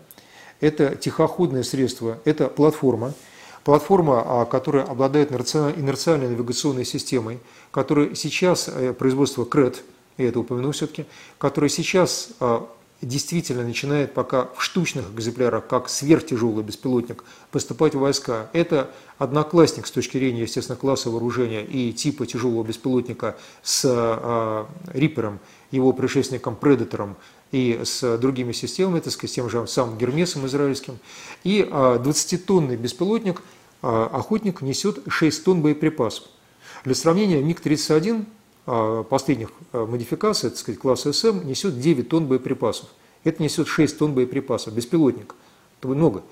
Это 0.60 0.96
тихоходное 0.96 1.64
средство, 1.64 2.20
это 2.26 2.48
платформа. 2.48 3.14
Платформа, 3.64 4.24
а, 4.26 4.46
которая 4.46 4.84
обладает 4.84 5.32
инерциальной 5.32 6.28
навигационной 6.28 6.86
системой, 6.86 7.40
которая 7.72 8.14
сейчас, 8.14 8.68
э, 8.68 8.94
производство 8.94 9.46
КРЭД, 9.46 9.84
я 10.18 10.28
это 10.28 10.40
упомяну 10.40 10.72
все-таки, 10.72 11.06
которая 11.38 11.70
сейчас 11.70 12.30
а, 12.40 12.68
действительно 13.04 13.64
начинает 13.64 14.14
пока 14.14 14.50
в 14.56 14.62
штучных 14.64 15.12
экземплярах, 15.14 15.68
как 15.68 15.90
сверхтяжелый 15.90 16.64
беспилотник, 16.64 17.24
поступать 17.52 17.96
в 17.96 18.00
войска. 18.00 18.50
Это 18.54 18.92
одноклассник 19.18 19.86
с 19.86 19.92
точки 19.92 20.18
зрения, 20.18 20.42
естественно, 20.42 20.78
класса 20.78 21.10
вооружения 21.10 21.64
и 21.64 21.92
типа 21.94 22.26
тяжелого 22.26 22.64
беспилотника 22.64 23.38
с 23.62 23.84
э, 23.86 24.66
Рипером, 24.94 25.40
его 25.72 25.94
предшественником 25.94 26.56
Предатором 26.56 27.16
и 27.52 27.82
с 27.84 28.18
другими 28.18 28.52
системами, 28.52 29.00
так 29.00 29.14
сказать, 29.14 29.32
с 29.32 29.36
тем 29.36 29.50
же 29.50 29.68
самым 29.68 29.98
Гермесом 29.98 30.46
израильским. 30.48 30.98
И 31.44 31.62
э, 31.62 31.66
20-тонный 31.70 32.78
беспилотник, 32.78 33.42
э, 33.82 34.08
охотник, 34.12 34.62
несет 34.62 35.00
6 35.08 35.44
тонн 35.44 35.62
боеприпасов. 35.62 36.28
Для 36.84 36.96
сравнения, 36.96 37.42
МиГ-31 37.42 38.22
а, 38.22 38.26
последних 38.66 39.52
а, 39.72 39.86
модификаций, 39.86 40.50
так 40.50 40.60
сказать, 40.60 40.80
класса 40.80 41.12
СМ, 41.14 41.46
несет 41.46 41.80
9 41.80 42.10
тонн 42.10 42.28
боеприпасов. 42.28 42.90
Это 43.24 43.42
несет 43.42 43.68
6 43.68 43.98
тонн 43.98 44.14
боеприпасов, 44.14 44.74
беспилотник. 44.74 45.36
Это 45.80 45.88
много. 45.90 46.24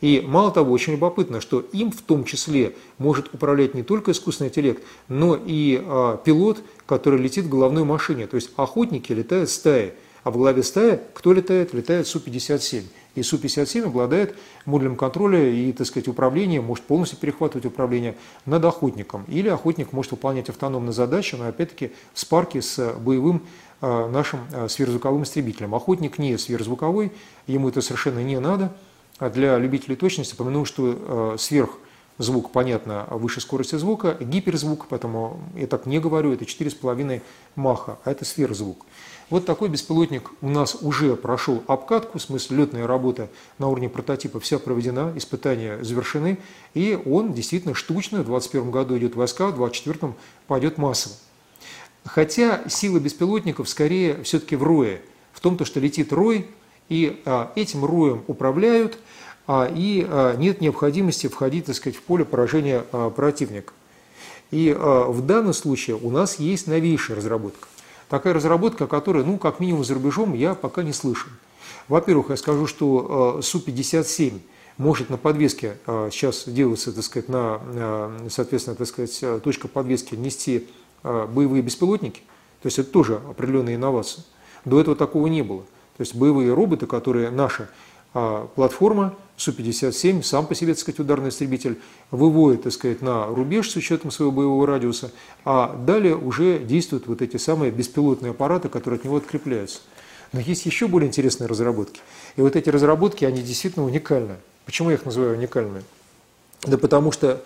И 0.00 0.22
мало 0.26 0.50
того, 0.50 0.72
очень 0.72 0.94
любопытно, 0.94 1.40
что 1.40 1.60
им 1.60 1.90
в 1.90 2.02
том 2.02 2.24
числе 2.24 2.74
может 2.98 3.32
управлять 3.32 3.74
не 3.74 3.82
только 3.82 4.10
искусственный 4.10 4.48
интеллект, 4.48 4.82
но 5.08 5.38
и 5.42 5.80
а, 5.82 6.16
пилот, 6.18 6.62
который 6.86 7.18
летит 7.18 7.44
в 7.46 7.48
головной 7.48 7.84
машине. 7.84 8.26
То 8.26 8.36
есть 8.36 8.50
охотники 8.56 9.12
летают 9.12 9.50
стаи, 9.50 9.94
а 10.22 10.30
в 10.30 10.36
главе 10.36 10.62
стаи 10.62 11.00
кто 11.12 11.32
летает? 11.32 11.74
Летает 11.74 12.06
Су-57. 12.06 12.84
И 13.14 13.22
Су-57 13.22 13.86
обладает 13.86 14.34
модулем 14.66 14.96
контроля 14.96 15.48
и, 15.48 15.72
так 15.72 15.86
сказать, 15.86 16.08
управления, 16.08 16.60
может 16.60 16.84
полностью 16.84 17.18
перехватывать 17.18 17.66
управление 17.66 18.16
над 18.46 18.64
охотником. 18.64 19.24
Или 19.28 19.48
охотник 19.48 19.92
может 19.92 20.12
выполнять 20.12 20.48
автономные 20.48 20.92
задачи, 20.92 21.36
но 21.36 21.46
опять-таки 21.46 21.92
в 22.12 22.20
спарке 22.20 22.60
с 22.60 22.94
боевым 22.94 23.42
э, 23.80 24.10
нашим 24.10 24.40
э, 24.52 24.68
сверхзвуковым 24.68 25.22
истребителем. 25.22 25.74
Охотник 25.74 26.18
не 26.18 26.36
сверхзвуковой, 26.36 27.12
ему 27.46 27.68
это 27.68 27.80
совершенно 27.80 28.20
не 28.20 28.40
надо. 28.40 28.74
А 29.18 29.30
для 29.30 29.58
любителей 29.58 29.94
точности 29.94 30.34
помяну, 30.34 30.64
что 30.64 31.34
э, 31.34 31.36
сверхзвук, 32.18 32.50
понятно, 32.50 33.06
выше 33.10 33.40
скорости 33.40 33.76
звука, 33.76 34.16
гиперзвук, 34.20 34.86
поэтому 34.88 35.40
я 35.56 35.66
так 35.66 35.86
не 35.86 35.98
говорю, 35.98 36.32
это 36.32 36.44
4,5 36.44 37.22
маха, 37.56 37.98
а 38.04 38.10
это 38.10 38.24
сверхзвук. 38.24 38.86
Вот 39.30 39.46
такой 39.46 39.68
беспилотник 39.68 40.30
у 40.42 40.48
нас 40.48 40.76
уже 40.82 41.16
прошел 41.16 41.64
обкатку, 41.66 42.18
в 42.18 42.22
смысле 42.22 42.58
летная 42.58 42.86
работа 42.86 43.30
на 43.58 43.68
уровне 43.68 43.88
прототипа 43.88 44.38
вся 44.38 44.58
проведена, 44.58 45.12
испытания 45.16 45.82
завершены, 45.82 46.38
и 46.74 47.00
он 47.06 47.32
действительно 47.32 47.74
штучно 47.74 48.18
в 48.18 48.26
2021 48.26 48.70
году 48.70 48.98
идет 48.98 49.16
войска, 49.16 49.46
в 49.46 49.56
2024 49.56 50.14
пойдет 50.46 50.78
массово. 50.78 51.14
Хотя 52.04 52.68
сила 52.68 52.98
беспилотников 52.98 53.68
скорее 53.68 54.22
все-таки 54.24 54.56
в 54.56 54.62
рое, 54.62 55.00
в 55.32 55.40
том, 55.40 55.56
то, 55.56 55.64
что 55.64 55.80
летит 55.80 56.12
рой, 56.12 56.46
и 56.90 57.22
а, 57.24 57.50
этим 57.56 57.84
роем 57.84 58.24
управляют, 58.26 58.98
а, 58.98 59.02
и 59.46 60.06
а, 60.08 60.36
нет 60.36 60.60
необходимости 60.60 61.26
входить, 61.26 61.66
так 61.66 61.74
сказать, 61.74 61.96
в 61.96 62.02
поле 62.02 62.24
поражения 62.24 62.84
а, 62.92 63.10
противника. 63.10 63.72
И 64.50 64.74
а, 64.76 65.10
в 65.10 65.24
данном 65.26 65.52
случае 65.52 65.96
у 65.96 66.10
нас 66.10 66.38
есть 66.38 66.66
новейшая 66.66 67.16
разработка 67.16 67.68
такая 68.08 68.34
разработка, 68.34 68.86
которая, 68.86 69.24
ну, 69.24 69.38
как 69.38 69.58
минимум 69.58 69.82
за 69.82 69.94
рубежом, 69.94 70.34
я 70.34 70.54
пока 70.54 70.84
не 70.84 70.92
слышал. 70.92 71.30
Во-первых, 71.88 72.30
я 72.30 72.36
скажу, 72.36 72.66
что 72.68 73.38
э, 73.38 73.42
Су-57 73.42 74.40
может 74.76 75.10
на 75.10 75.16
подвеске, 75.16 75.78
сейчас 75.86 76.44
делается, 76.46 76.92
так 76.92 77.02
сказать, 77.02 77.28
на, 77.28 78.12
соответственно, 78.28 78.76
так 78.76 78.86
сказать, 78.86 79.42
точка 79.42 79.66
подвески 79.66 80.14
нести 80.14 80.68
боевые 81.02 81.62
беспилотники, 81.62 82.20
то 82.62 82.66
есть 82.66 82.78
это 82.78 82.90
тоже 82.90 83.20
определенная 83.28 83.74
инновация. 83.74 84.24
До 84.64 84.80
этого 84.80 84.94
такого 84.94 85.26
не 85.26 85.42
было. 85.42 85.62
То 85.96 86.00
есть 86.00 86.14
боевые 86.14 86.52
роботы, 86.52 86.86
которые 86.86 87.30
наша 87.30 87.68
платформа 88.12 89.14
Су-57, 89.36 90.22
сам 90.22 90.46
по 90.46 90.54
себе, 90.54 90.74
так 90.74 90.80
сказать, 90.80 91.00
ударный 91.00 91.30
истребитель, 91.30 91.80
выводит, 92.12 92.62
так 92.62 92.72
сказать, 92.72 93.02
на 93.02 93.26
рубеж 93.26 93.68
с 93.68 93.76
учетом 93.76 94.12
своего 94.12 94.30
боевого 94.30 94.64
радиуса, 94.66 95.10
а 95.44 95.74
далее 95.74 96.16
уже 96.16 96.60
действуют 96.60 97.08
вот 97.08 97.20
эти 97.20 97.36
самые 97.36 97.72
беспилотные 97.72 98.30
аппараты, 98.30 98.68
которые 98.68 98.98
от 98.98 99.04
него 99.04 99.16
открепляются. 99.16 99.80
Но 100.32 100.38
есть 100.38 100.66
еще 100.66 100.86
более 100.86 101.08
интересные 101.08 101.48
разработки. 101.48 102.00
И 102.36 102.42
вот 102.42 102.54
эти 102.54 102.68
разработки, 102.68 103.24
они 103.24 103.42
действительно 103.42 103.84
уникальны. 103.84 104.36
Почему 104.66 104.90
я 104.90 104.96
их 104.96 105.04
называю 105.04 105.36
уникальными? 105.36 105.82
Да 106.62 106.78
потому 106.78 107.10
что 107.10 107.42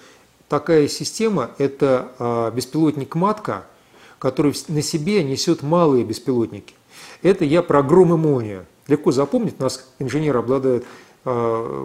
такая 0.48 0.88
система– 0.88 1.51
это 1.59 2.12
а, 2.18 2.51
беспилотник-матка, 2.51 3.64
который 4.18 4.55
на 4.68 4.83
себе 4.83 5.24
несет 5.24 5.62
малые 5.62 6.05
беспилотники. 6.05 6.74
Это 7.22 7.44
я 7.46 7.62
про 7.62 7.83
гром 7.83 8.12
и 8.12 8.16
молнию. 8.16 8.66
Легко 8.87 9.12
запомнить, 9.12 9.59
нас 9.59 9.87
инженеры 9.98 10.38
обладают 10.38 10.85
Э, 10.85 11.08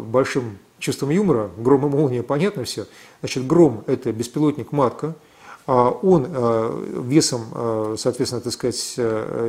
большим 0.05 0.57
чувством 0.83 1.09
юмора, 1.09 1.49
гром 1.57 1.85
и 1.85 1.89
молния, 1.89 2.23
понятно 2.23 2.65
все. 2.65 2.85
Значит, 3.21 3.47
гром– 3.47 3.83
это 3.87 4.11
беспилотник 4.11 4.71
«Матка», 4.71 5.15
а 5.65 5.89
он 5.89 6.27
э, 6.27 7.01
весом, 7.05 7.45
э, 7.53 7.95
соответственно, 7.97 8.41
так 8.41 8.51
сказать, 8.51 8.99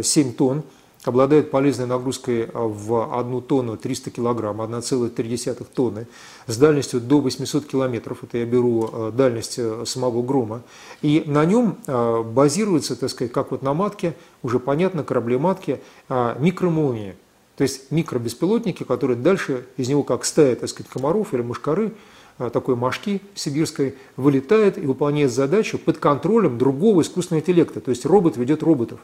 7 0.06 0.32
тонн, 0.34 0.62
обладает 1.02 1.50
полезной 1.50 1.86
нагрузкой 1.86 2.48
в 2.54 3.18
1 3.18 3.42
тонну 3.42 3.76
300 3.76 4.10
килограмм, 4.10 4.62
1,3 4.62 5.66
тонны, 5.74 6.06
с 6.46 6.56
дальностью 6.56 7.00
до 7.00 7.20
800 7.20 7.66
километров, 7.66 8.22
это 8.22 8.38
я 8.38 8.46
беру 8.46 9.10
дальность 9.10 9.58
самого 9.86 10.22
грома, 10.22 10.62
и 11.02 11.24
на 11.26 11.44
нем 11.44 11.76
базируется, 11.86 12.96
так 12.96 13.10
сказать, 13.10 13.32
как 13.32 13.50
вот 13.50 13.60
на 13.60 13.74
матке, 13.74 14.14
уже 14.42 14.58
понятно, 14.58 15.04
корабле 15.04 15.36
матки, 15.36 15.82
микромолния. 16.08 17.16
То 17.56 17.62
есть 17.62 17.90
микробеспилотники, 17.90 18.82
которые 18.82 19.16
дальше 19.16 19.66
из 19.76 19.88
него, 19.88 20.02
как 20.02 20.24
стая, 20.24 20.56
так 20.56 20.68
сказать, 20.68 20.90
комаров 20.90 21.32
или 21.34 21.42
мушкары, 21.42 21.92
а, 22.36 22.50
такой 22.50 22.74
мошки 22.74 23.22
сибирской, 23.34 23.94
вылетает 24.16 24.76
и 24.76 24.80
выполняет 24.80 25.32
задачу 25.32 25.78
под 25.78 25.98
контролем 25.98 26.58
другого 26.58 27.02
искусственного 27.02 27.42
интеллекта. 27.42 27.80
То 27.80 27.90
есть 27.90 28.04
робот 28.04 28.36
ведет 28.36 28.64
роботов. 28.64 28.98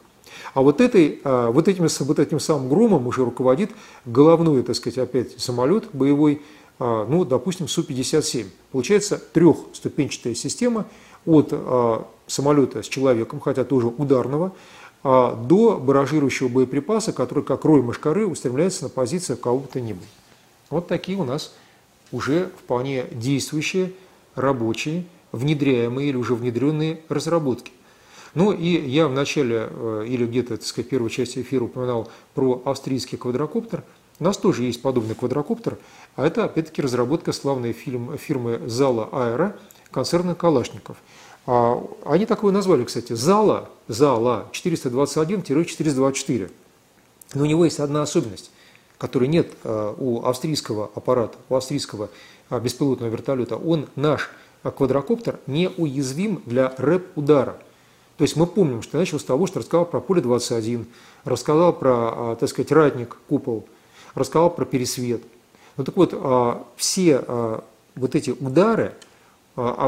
А 0.53 0.61
вот, 0.61 0.81
этой, 0.81 1.21
а, 1.23 1.49
вот, 1.49 1.69
этим, 1.69 1.87
вот 1.87 2.19
этим 2.19 2.41
самым 2.41 2.67
громом 2.67 3.07
уже 3.07 3.23
руководит 3.23 3.71
головной, 4.05 4.63
так 4.63 4.75
сказать, 4.75 4.97
опять 4.97 5.39
самолет 5.39 5.85
боевой, 5.93 6.41
а, 6.77 7.05
ну, 7.07 7.23
допустим, 7.23 7.69
Су-57. 7.69 8.47
Получается 8.73 9.21
трехступенчатая 9.33 10.35
система 10.35 10.85
от 11.25 11.53
самолета 12.25 12.81
с 12.81 12.87
человеком, 12.87 13.39
хотя 13.39 13.63
тоже 13.63 13.87
ударного, 13.87 14.53
до 15.03 15.79
баражирующего 15.81 16.47
боеприпаса, 16.47 17.11
который, 17.11 17.43
как 17.43 17.65
рой 17.65 17.81
мышкары, 17.81 18.27
устремляется 18.27 18.83
на 18.83 18.89
позицию 18.89 19.37
кого 19.37 19.59
бы 19.59 19.67
то 19.67 19.81
ни 19.81 19.93
было. 19.93 20.05
Вот 20.69 20.87
такие 20.87 21.17
у 21.17 21.23
нас 21.23 21.53
уже 22.11 22.51
вполне 22.59 23.05
действующие, 23.11 23.93
рабочие, 24.35 25.05
внедряемые 25.31 26.09
или 26.09 26.17
уже 26.17 26.35
внедренные 26.35 27.01
разработки. 27.09 27.71
Ну 28.33 28.51
и 28.51 28.67
я 28.67 29.07
в 29.07 29.13
начале 29.13 29.67
э, 29.69 30.05
или 30.07 30.25
где-то, 30.25 30.57
так 30.57 30.65
сказать, 30.65 30.89
первой 30.89 31.09
части 31.09 31.39
эфира 31.41 31.65
упоминал 31.65 32.09
про 32.33 32.61
австрийский 32.63 33.17
квадрокоптер. 33.17 33.83
У 34.19 34.23
нас 34.23 34.37
тоже 34.37 34.63
есть 34.63 34.81
подобный 34.81 35.15
квадрокоптер, 35.15 35.77
а 36.15 36.25
это 36.25 36.45
опять-таки 36.45 36.81
разработка 36.81 37.33
славной 37.33 37.73
фирмы 37.73 38.69
Зала 38.69 39.09
Аэро 39.11 39.57
концерна 39.91 40.35
Калашников– 40.35 40.97
а, 41.07 41.30
они 41.45 42.25
такое 42.25 42.51
назвали, 42.51 42.83
кстати, 42.83 43.13
зала, 43.13 43.69
зала 43.87 44.47
421-424. 44.53 46.51
Но 47.33 47.43
у 47.43 47.45
него 47.45 47.65
есть 47.65 47.79
одна 47.79 48.01
особенность, 48.03 48.51
которой 48.97 49.27
нет 49.27 49.51
а, 49.63 49.95
у 49.97 50.23
австрийского 50.23 50.91
аппарата, 50.93 51.37
у 51.49 51.55
австрийского 51.55 52.09
а, 52.49 52.59
беспилотного 52.59 53.09
вертолета. 53.09 53.55
Он, 53.55 53.87
наш 53.95 54.29
квадрокоптер, 54.63 55.39
неуязвим 55.47 56.43
для 56.45 56.73
рэп-удара. 56.77 57.57
То 58.17 58.23
есть 58.23 58.35
мы 58.35 58.45
помним, 58.45 58.83
что 58.83 58.97
начал 58.99 59.19
с 59.19 59.23
того, 59.23 59.47
что 59.47 59.59
рассказал 59.59 59.85
про 59.85 59.99
поле 59.99 60.21
21, 60.21 60.85
рассказал 61.23 61.73
про, 61.73 62.35
так 62.39 62.47
сказать, 62.49 62.71
ратник, 62.71 63.17
купол, 63.27 63.67
рассказал 64.13 64.51
про 64.51 64.65
пересвет. 64.65 65.23
Ну 65.77 65.83
так 65.83 65.95
вот, 65.95 66.13
все 66.75 67.63
вот 67.95 68.13
эти 68.13 68.29
удары, 68.29 68.93
а, 68.93 68.93
а 68.93 69.10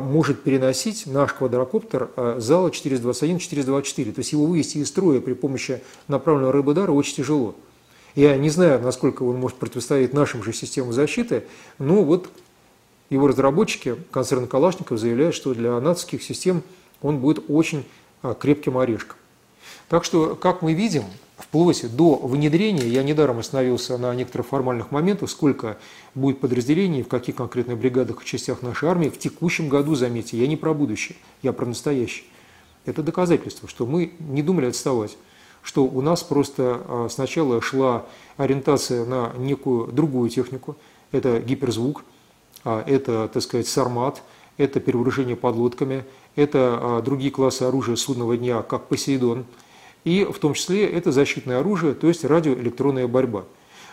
может 0.02 0.44
переносить 0.44 1.06
наш 1.06 1.34
квадрокоптер 1.34 2.10
а, 2.16 2.40
зала 2.40 2.70
421-424. 2.70 4.12
То 4.14 4.20
есть 4.20 4.32
его 4.32 4.46
вывести 4.46 4.78
из 4.78 4.90
строя 4.90 5.20
при 5.22 5.34
помощи 5.34 5.82
направленного 6.08 6.54
рыбодара 6.54 6.92
очень 6.92 7.16
тяжело. 7.16 7.56
Я 8.16 8.38
не 8.38 8.50
знаю, 8.50 8.82
насколько 8.82 9.24
он 9.24 9.38
может 9.38 9.58
противостоять 9.58 10.14
нашим 10.14 10.44
же 10.44 10.54
системам 10.54 10.94
защиты, 10.94 11.46
но 11.80 12.04
вот 12.04 12.30
его 13.10 13.28
разработчики, 13.28 13.96
концерн 14.12 14.48
Калашников, 14.48 15.00
заявляют, 15.00 15.36
что 15.36 15.54
для 15.54 15.80
натовских 15.80 16.22
систем 16.22 16.62
он 17.02 17.20
будет 17.20 17.44
очень 17.50 17.86
крепким 18.40 18.78
орешком. 18.78 19.18
Так 19.90 20.04
что, 20.04 20.36
как 20.36 20.62
мы 20.62 20.74
видим, 20.74 21.04
вплоть 21.38 21.96
до 21.96 22.15
внедрения, 22.15 22.88
я 22.88 23.04
недаром 23.04 23.39
остановился 23.39 23.98
на 23.98 24.13
некоторых 24.13 24.48
формальных 24.48 24.91
моментах, 24.91 25.30
сколько 25.30 25.78
будет 26.15 26.39
подразделений, 26.39 27.04
в 27.04 27.08
каких 27.08 27.36
конкретных 27.36 27.78
бригадах 27.78 28.22
и 28.22 28.26
частях 28.26 28.62
нашей 28.62 28.89
армии 28.89 29.10
в 29.10 29.17
текущем 29.17 29.69
году, 29.69 29.96
заметьте, 29.96 30.38
я 30.38 30.48
не 30.48 30.58
про 30.58 30.74
будущее, 30.74 31.17
я 31.41 31.54
про 31.54 31.65
настоящее. 31.65 32.26
Это 32.86 33.02
доказательство, 33.02 33.67
что 33.67 33.86
мы 33.86 34.13
не 34.19 34.43
думали 34.43 34.67
отставать, 34.67 35.17
что 35.62 35.86
у 35.86 36.02
нас 36.02 36.24
просто 36.24 36.82
а, 36.86 37.08
сначала 37.10 37.62
шла 37.62 38.06
ориентация 38.38 39.06
на 39.06 39.32
некую 39.38 39.91
другую 39.91 40.30
технику, 40.30 40.76
это 41.12 41.39
гиперзвук, 41.39 42.04
а, 42.63 42.84
это, 42.86 43.30
так 43.34 43.41
сказать, 43.41 43.67
сармат, 43.67 44.22
это 44.58 44.80
перевооружение 44.80 45.36
подлодками, 45.36 46.04
это 46.36 46.78
а, 46.80 47.02
другие 47.02 47.32
классы 47.32 47.63
оружия 47.63 47.96
судного 47.96 48.38
дня, 48.38 48.62
как 48.62 48.88
Посейдон– 48.88 49.46
и 50.04 50.26
в 50.26 50.38
том 50.39 50.54
числе 50.54 50.88
это 50.88 51.12
защитное 51.12 51.60
оружие, 51.60 51.94
то 51.94 52.08
есть 52.08 52.26
радиоэлектронная 52.26 53.08
борьба. 53.08 53.46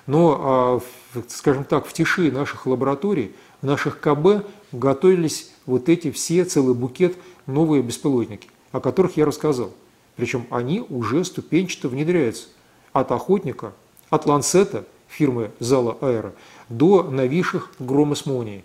Но, 0.07 0.41
а, 0.41 0.81
скажем 1.29 1.65
так, 1.65 1.87
в 1.87 1.93
тиши 1.93 2.33
наших 2.33 2.67
лабораторий, 2.67 3.33
в 3.63 3.67
наших 3.67 4.01
КБ 4.01 4.47
готовились 4.73 5.51
вот 5.67 5.89
эти 5.89 6.11
все, 6.11 6.45
целый 6.45 6.75
букет 6.75 7.17
новые 7.47 7.83
беспилотники, 7.83 8.49
о 8.73 8.81
которых 8.81 9.17
я 9.17 9.25
рассказал. 9.25 9.73
Причем 10.17 10.47
они 10.51 10.85
уже 10.89 11.25
ступенчато 11.25 11.89
внедряются. 11.89 12.49
От 12.93 13.13
охотника, 13.13 13.73
от 14.09 14.27
ланцета 14.27 14.85
фирмы 15.09 15.53
Зала 15.61 15.97
Аэро 16.01 16.33
до 16.69 17.05
новейших 17.05 17.71
грома 17.79 18.15
с 18.15 18.27
молнией. 18.27 18.65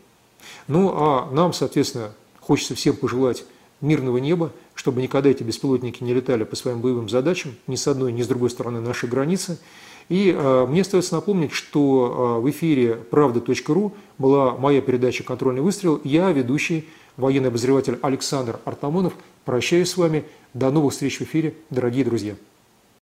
Ну 0.67 0.91
а 0.95 1.29
нам, 1.31 1.53
соответственно, 1.53 2.11
хочется 2.39 2.75
всем 2.75 2.95
пожелать 2.95 3.45
мирного 3.81 4.17
неба, 4.17 4.51
чтобы 4.75 5.01
никогда 5.01 5.29
эти 5.29 5.41
беспилотники 5.41 6.03
не 6.03 6.13
летали 6.13 6.43
по 6.43 6.55
своим 6.55 6.81
боевым 6.81 7.09
задачам 7.09 7.55
ни 7.65 7.75
с 7.75 7.87
одной, 7.87 8.11
ни 8.11 8.21
с 8.21 8.27
другой 8.27 8.49
стороны 8.49 8.81
нашей 8.81 9.09
границы. 9.09 9.57
И 10.09 10.31
э, 10.31 10.65
мне 10.67 10.81
остается 10.81 11.15
напомнить, 11.15 11.51
что 11.51 12.37
э, 12.37 12.41
в 12.41 12.49
эфире 12.51 12.95
правда.ру 12.95 13.93
была 14.19 14.55
моя 14.55 14.81
передача 14.81 15.23
«Контрольный 15.23 15.61
выстрел». 15.61 15.99
Я, 16.03 16.31
ведущий, 16.31 16.87
военный 17.17 17.49
обозреватель 17.49 17.97
Александр 18.01 18.59
Артамонов. 18.65 19.13
Прощаюсь 19.45 19.89
с 19.89 19.97
вами. 19.97 20.25
До 20.53 20.71
новых 20.71 20.93
встреч 20.93 21.19
в 21.19 21.23
эфире, 21.23 21.55
дорогие 21.69 22.05
друзья. 22.05 22.35